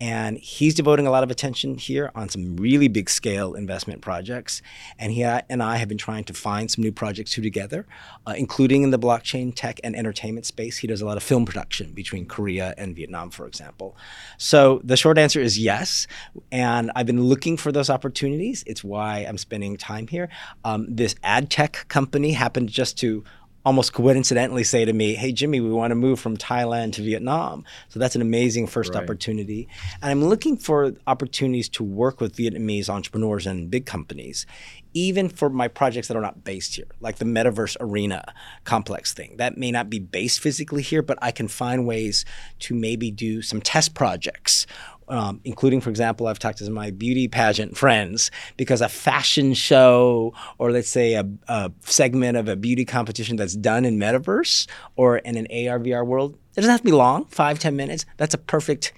[0.00, 4.62] And he's devoting a lot of attention here on some really big scale investment projects.
[4.98, 7.86] And he and I have been trying to find some new projects to together,
[8.26, 10.78] uh, including in the blockchain tech and entertainment space.
[10.78, 13.96] He does a lot of film production between Korea and Vietnam, for example.
[14.36, 16.06] So the short answer is yes.
[16.52, 18.62] And I've been looking for those opportunities.
[18.66, 20.28] It's why I'm spending time here.
[20.64, 23.24] Um, this ad tech company happened just to
[23.64, 27.64] almost coincidentally say to me, "Hey Jimmy, we want to move from Thailand to Vietnam."
[27.88, 29.02] So that's an amazing first right.
[29.02, 29.68] opportunity.
[30.00, 34.46] And I'm looking for opportunities to work with Vietnamese entrepreneurs and big companies,
[34.94, 38.34] even for my projects that are not based here, like the metaverse arena
[38.64, 39.36] complex thing.
[39.36, 42.24] That may not be based physically here, but I can find ways
[42.60, 44.66] to maybe do some test projects
[45.08, 50.34] um, including, for example, I've talked to my beauty pageant friends because a fashion show
[50.58, 55.18] or let's say a, a, segment of a beauty competition that's done in metaverse or
[55.18, 58.04] in an AR VR world, it doesn't have to be long, five ten minutes.
[58.16, 58.92] That's a perfect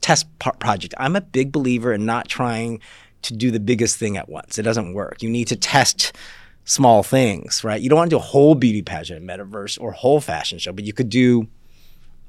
[0.00, 0.94] test project.
[0.98, 2.80] I'm a big believer in not trying
[3.22, 4.58] to do the biggest thing at once.
[4.58, 5.22] It doesn't work.
[5.22, 6.16] You need to test
[6.64, 7.80] small things, right?
[7.80, 10.72] You don't want to do a whole beauty pageant in metaverse or whole fashion show,
[10.72, 11.48] but you could do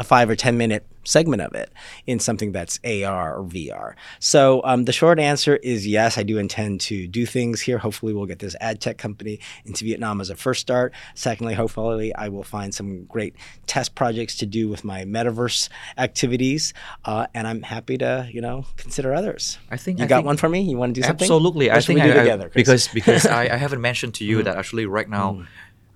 [0.02, 1.72] a five or 10 minute segment of it
[2.08, 3.94] in something that's AR or VR.
[4.20, 7.78] So um, the short answer is yes, I do intend to do things here.
[7.78, 10.94] Hopefully, we'll get this ad tech company into Vietnam as a first start.
[11.14, 13.36] Secondly, hopefully, I will find some great
[13.68, 16.74] test projects to do with my metaverse activities,
[17.06, 19.60] uh, and I'm happy to you know consider others.
[19.70, 20.62] I think you I got think one for me.
[20.62, 21.26] You want to do something?
[21.26, 22.54] Absolutely, I think we do I, together Chris?
[22.54, 24.46] because because I, I, haven't mentioned to you mm.
[24.46, 25.34] that actually right now.
[25.34, 25.48] Mm.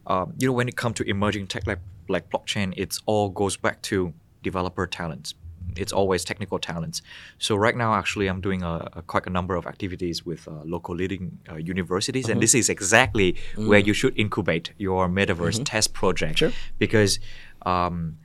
[0.07, 3.57] Um, you know, when it comes to emerging tech like like blockchain, it all goes
[3.57, 5.33] back to developer talents.
[5.75, 7.01] It's always technical talents.
[7.39, 10.51] So right now, actually, I'm doing a, a quite a number of activities with uh,
[10.63, 12.33] local leading uh, universities, mm-hmm.
[12.33, 13.67] and this is exactly mm.
[13.67, 15.63] where you should incubate your metaverse mm-hmm.
[15.63, 16.51] test project sure.
[16.77, 17.19] because.
[17.65, 18.17] Um,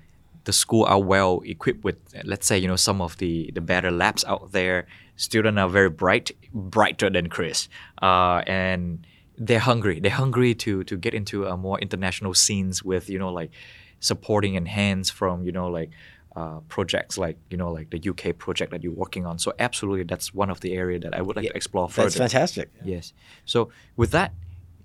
[0.44, 3.90] the school are well equipped with let's say you know some of the the better
[3.90, 7.68] labs out there students are very bright brighter than chris
[8.00, 9.06] uh, and
[9.40, 9.98] they're hungry.
[10.00, 13.50] They're hungry to to get into a more international scenes with you know like
[13.98, 15.90] supporting and hands from you know like
[16.36, 19.38] uh, projects like you know like the UK project that you're working on.
[19.38, 22.10] So absolutely, that's one of the area that I would like yeah, to explore further.
[22.10, 22.70] That's fantastic.
[22.84, 23.14] Yes.
[23.46, 24.34] So with that,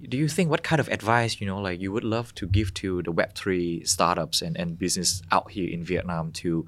[0.02, 2.74] do you think what kind of advice you know like you would love to give
[2.76, 6.66] to the Web three startups and, and business out here in Vietnam to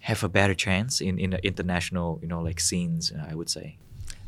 [0.00, 3.12] have a better chance in in the international you know like scenes?
[3.30, 3.78] I would say.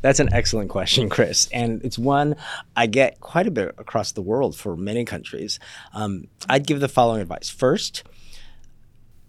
[0.03, 1.47] That's an excellent question, Chris.
[1.53, 2.35] And it's one
[2.75, 5.59] I get quite a bit across the world for many countries.
[5.93, 7.49] Um, I'd give the following advice.
[7.49, 8.03] First,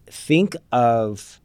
[0.08, 1.40] think of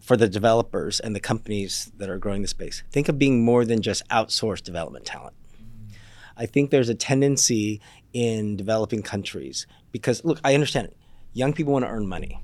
[0.00, 3.64] for the developers and the companies that are growing the space, think of being more
[3.64, 5.36] than just outsourced development talent.
[6.36, 7.80] I think there's a tendency
[8.12, 10.96] in developing countries because, look, I understand it.
[11.32, 12.42] Young people want to earn money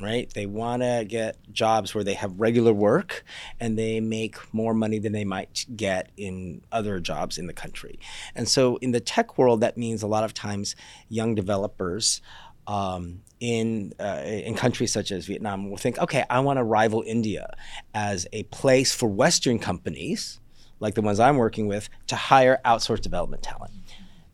[0.00, 0.32] right?
[0.32, 3.24] They want to get jobs where they have regular work
[3.58, 7.98] and they make more money than they might get in other jobs in the country.
[8.34, 10.76] And so in the tech world, that means a lot of times
[11.08, 12.20] young developers.
[12.66, 17.02] Um, in uh, in countries such as Vietnam will think, okay, I want to rival
[17.06, 17.54] India
[17.94, 20.38] as a place for Western companies,
[20.78, 23.72] like the ones I'm working with, to hire outsourced development talent.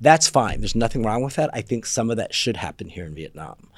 [0.04, 0.60] That's fine.
[0.60, 1.48] There's nothing wrong with that.
[1.54, 3.70] I think some of that should happen here in Vietnam.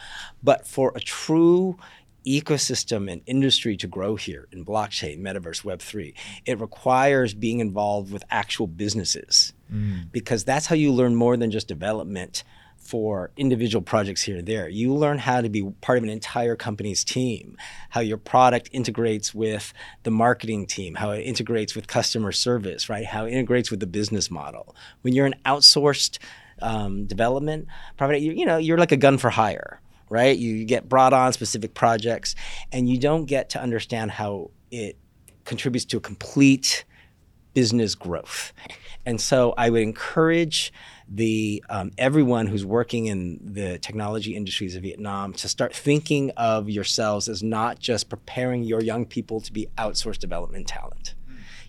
[0.43, 1.79] But for a true
[2.27, 6.15] ecosystem and industry to grow here in blockchain, metaverse, Web3,
[6.45, 10.11] it requires being involved with actual businesses mm.
[10.11, 12.43] because that's how you learn more than just development
[12.87, 14.69] for individual projects here and there.
[14.69, 17.57] You learn how to be part of an entire company's team,
[17.91, 19.73] how your product integrates with
[20.05, 23.07] the marketing team, how it integrates with customer service, right?
[23.07, 24.75] How it integrates with the business model.
[25.03, 26.19] When you're an outsourced
[26.63, 27.67] um, development,
[27.97, 30.37] probably you, you know you're like a gun for hire, right?
[30.37, 32.35] You get brought on specific projects,
[32.73, 34.97] and you don't get to understand how it
[35.45, 36.85] contributes to a complete
[37.55, 38.53] business growth.
[39.07, 40.73] And so I would encourage
[41.09, 46.69] the um, everyone who's working in the technology industries of Vietnam to start thinking of
[46.69, 51.15] yourselves as not just preparing your young people to be outsourced development talent.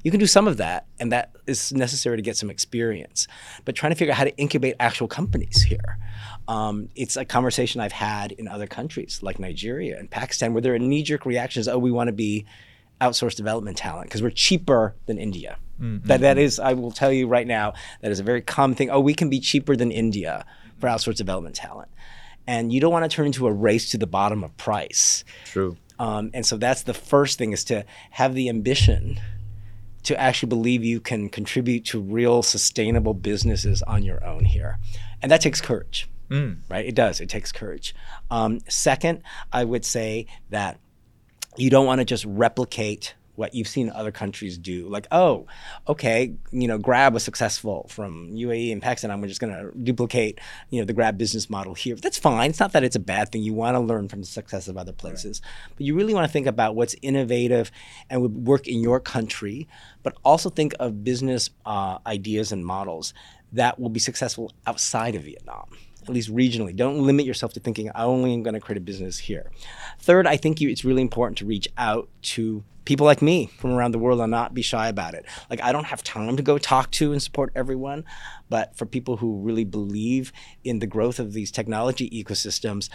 [0.03, 3.27] You can do some of that, and that is necessary to get some experience.
[3.65, 5.97] But trying to figure out how to incubate actual companies here.
[6.47, 10.73] Um, it's a conversation I've had in other countries like Nigeria and Pakistan where there
[10.73, 12.45] are knee jerk reactions oh, we want to be
[12.99, 15.57] outsourced development talent because we're cheaper than India.
[15.79, 16.07] Mm-hmm.
[16.07, 18.89] That that is, I will tell you right now, that is a very common thing.
[18.89, 20.45] Oh, we can be cheaper than India
[20.79, 21.89] for outsourced development talent,
[22.47, 25.23] and you don't want to turn into a race to the bottom of price.
[25.45, 25.77] True.
[25.99, 29.19] Um, and so that's the first thing is to have the ambition
[30.03, 34.79] to actually believe you can contribute to real sustainable businesses on your own here,
[35.21, 36.09] and that takes courage.
[36.29, 36.57] Mm.
[36.69, 36.85] Right?
[36.85, 37.21] It does.
[37.21, 37.95] It takes courage.
[38.29, 39.23] Um, second,
[39.53, 40.79] I would say that
[41.57, 44.89] you don't want to just replicate what you've seen other countries do.
[44.89, 45.45] Like, oh,
[45.87, 49.11] okay, you know, Grab was successful from UAE and Pakistan.
[49.11, 50.39] I'm just going to duplicate,
[50.71, 51.95] you know, the Grab business model here.
[51.95, 52.49] That's fine.
[52.49, 53.43] It's not that it's a bad thing.
[53.43, 55.73] You want to learn from the success of other places, right.
[55.77, 57.71] but you really want to think about what's innovative
[58.09, 59.67] and would work in your country,
[60.01, 63.13] but also think of business uh, ideas and models
[63.51, 65.69] that will be successful outside of Vietnam
[66.07, 66.75] at least regionally.
[66.75, 69.51] Don't limit yourself to thinking I only am going to create a business here.
[69.99, 73.71] Third, I think you, it's really important to reach out to people like me from
[73.71, 75.25] around the world and not be shy about it.
[75.49, 78.05] Like I don't have time to go talk to and support everyone,
[78.49, 80.31] but for people who really believe
[80.63, 82.89] in the growth of these technology ecosystems,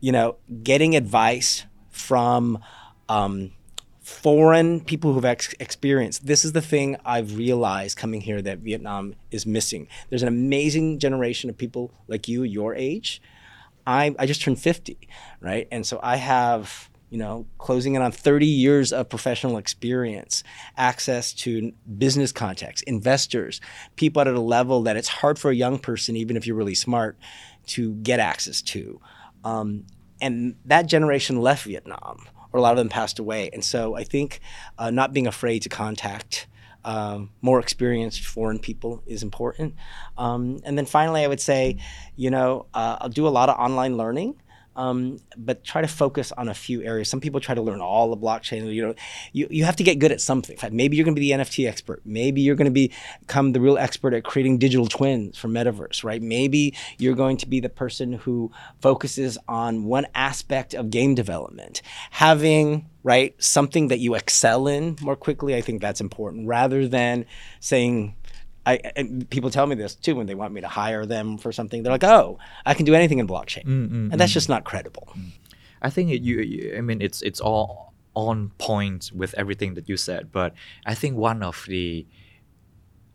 [0.00, 2.58] you know, getting advice from
[3.08, 3.52] um,
[4.06, 9.16] foreign people who've ex- experienced this is the thing I've realized coming here that Vietnam
[9.32, 9.88] is missing.
[10.10, 13.20] There's an amazing generation of people like you, your age.
[13.84, 14.96] I I just turned 50,
[15.40, 15.66] right?
[15.72, 20.44] And so I have you know, closing in on 30 years of professional experience,
[20.76, 23.60] access to business contacts, investors,
[23.96, 26.74] people at a level that it's hard for a young person, even if you're really
[26.74, 27.16] smart,
[27.66, 29.00] to get access to.
[29.44, 29.84] Um,
[30.20, 33.50] and that generation left Vietnam, or a lot of them passed away.
[33.52, 34.40] And so I think
[34.78, 36.46] uh, not being afraid to contact
[36.86, 39.74] um, more experienced foreign people is important.
[40.16, 41.78] Um, and then finally, I would say,
[42.14, 44.40] you know, uh, I'll do a lot of online learning.
[44.76, 47.08] Um, but try to focus on a few areas.
[47.08, 48.72] Some people try to learn all the blockchain.
[48.72, 48.94] You know,
[49.32, 50.56] you, you have to get good at something.
[50.70, 52.02] Maybe you're going to be the NFT expert.
[52.04, 56.22] Maybe you're going to become the real expert at creating digital twins for metaverse, right?
[56.22, 61.80] Maybe you're going to be the person who focuses on one aspect of game development.
[62.10, 67.24] Having right something that you excel in more quickly, I think that's important rather than
[67.60, 68.14] saying
[68.66, 71.52] I, and people tell me this too when they want me to hire them for
[71.52, 71.82] something.
[71.82, 74.34] They're like, "Oh, I can do anything in blockchain," mm, mm, and that's mm.
[74.34, 75.08] just not credible.
[75.16, 75.30] Mm.
[75.82, 79.88] I think it, you, you, I mean, it's it's all on point with everything that
[79.88, 80.52] you said, but
[80.84, 82.06] I think one of the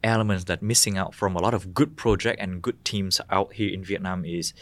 [0.03, 3.71] elements that missing out from a lot of good project and good teams out here
[3.73, 4.53] in Vietnam is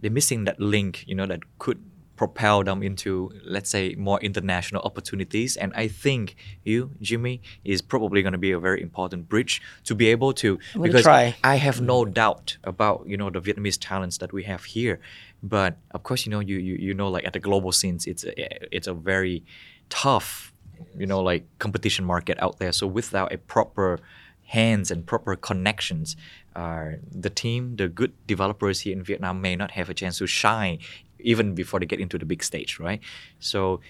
[0.00, 1.82] they're missing that link, you know, that could
[2.16, 5.56] propel them into let's say more international opportunities.
[5.56, 9.94] And i think you jimmy is probably going to be a very important bridge to
[9.94, 11.34] be able to because try.
[11.44, 15.00] i have no doubt about you know the vietnamese talents that we have here.
[15.42, 18.24] But of course you know you you, you know like at the global scenes it's
[18.24, 19.44] a, it's a very
[19.88, 20.52] tough
[20.98, 22.72] you know like competition market out there.
[22.72, 24.00] So without a proper
[24.46, 26.16] hands and proper connections,
[26.54, 30.26] uh, the team, the good developers here in Vietnam may not have a chance to
[30.26, 30.78] shine
[31.26, 33.00] even before they get into the big stage, right?
[33.40, 33.80] So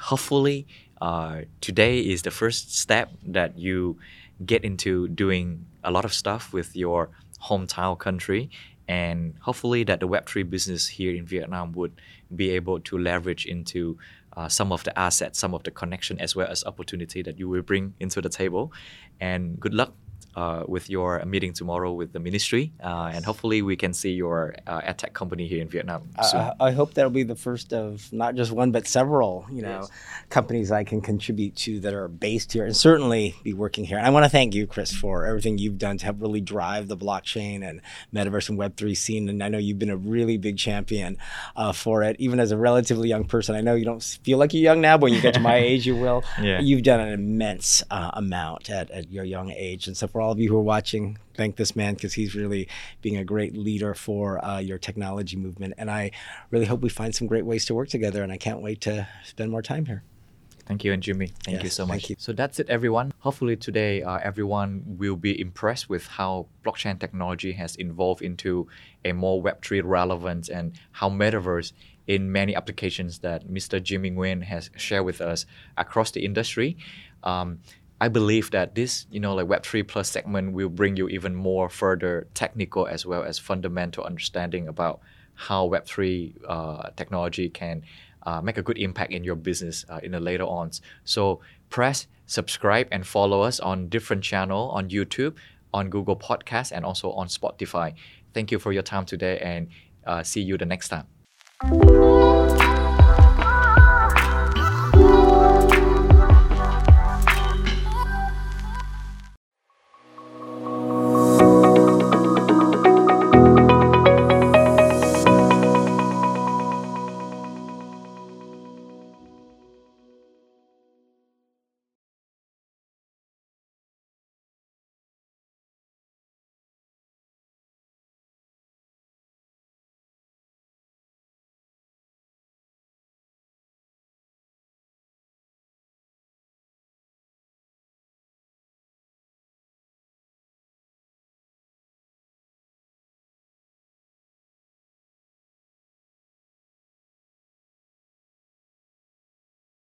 [0.00, 0.66] hopefully,
[1.00, 3.98] uh, today is the first step that you
[4.44, 7.10] get into doing a lot of stuff with your
[7.42, 8.50] hometown country
[8.88, 11.92] and hopefully that the web3 business here in vietnam would
[12.34, 13.98] be able to leverage into
[14.36, 17.48] uh, some of the assets some of the connection as well as opportunity that you
[17.48, 18.72] will bring into the table
[19.20, 19.92] and good luck
[20.36, 24.54] uh, with your meeting tomorrow with the ministry, uh, and hopefully we can see your
[24.66, 26.40] uh, tech company here in Vietnam soon.
[26.40, 29.80] I, I hope that'll be the first of not just one but several, you know,
[29.80, 29.90] Yes.
[30.28, 33.96] companies I can contribute to that are based here and certainly be working here.
[33.98, 36.88] And I want to thank you, Chris, for everything you've done to help really drive
[36.88, 37.80] the blockchain and
[38.14, 39.28] metaverse and Web3 scene.
[39.28, 41.16] And I know you've been a really big champion
[41.56, 43.54] uh, for it, even as a relatively young person.
[43.54, 45.56] I know you don't feel like you're young now, but when you get to my
[45.70, 46.24] age, you will.
[46.40, 46.60] Yeah.
[46.60, 49.86] You've done an immense uh, amount at, at your young age.
[49.86, 52.68] And so, for all of you who are watching, thank this man because he's really
[53.02, 55.74] being a great leader for uh, your technology movement.
[55.78, 56.10] And I
[56.50, 58.22] really hope we find some great ways to work together.
[58.22, 60.02] And I can't wait to spend more time here.
[60.66, 61.28] Thank you, and Jimmy.
[61.44, 62.10] Thank you Yes, so thank much.
[62.10, 62.16] you.
[62.18, 63.12] So that's it, everyone.
[63.20, 68.66] Hopefully, today uh, everyone will be impressed with how blockchain technology has evolved into
[69.04, 71.72] a more Web3 relevant and how metaverse
[72.08, 73.80] in many applications that Mr.
[73.80, 75.46] Jimmy Nguyen has shared with us
[75.76, 76.76] across the industry.
[77.22, 77.60] Um,
[78.00, 81.68] I believe that this, you know, like Web3 plus segment will bring you even more
[81.68, 85.00] further technical as well as fundamental understanding about
[85.34, 87.82] how Web3 uh, technology can
[88.24, 90.72] uh, make a good impact in your business uh, in the later on.
[91.04, 91.40] So
[91.70, 95.36] press subscribe and follow us on different channel on YouTube,
[95.72, 97.94] on Google Podcast, and also on Spotify.
[98.34, 99.68] Thank you for your time today, and
[100.06, 101.06] uh, see you the next time.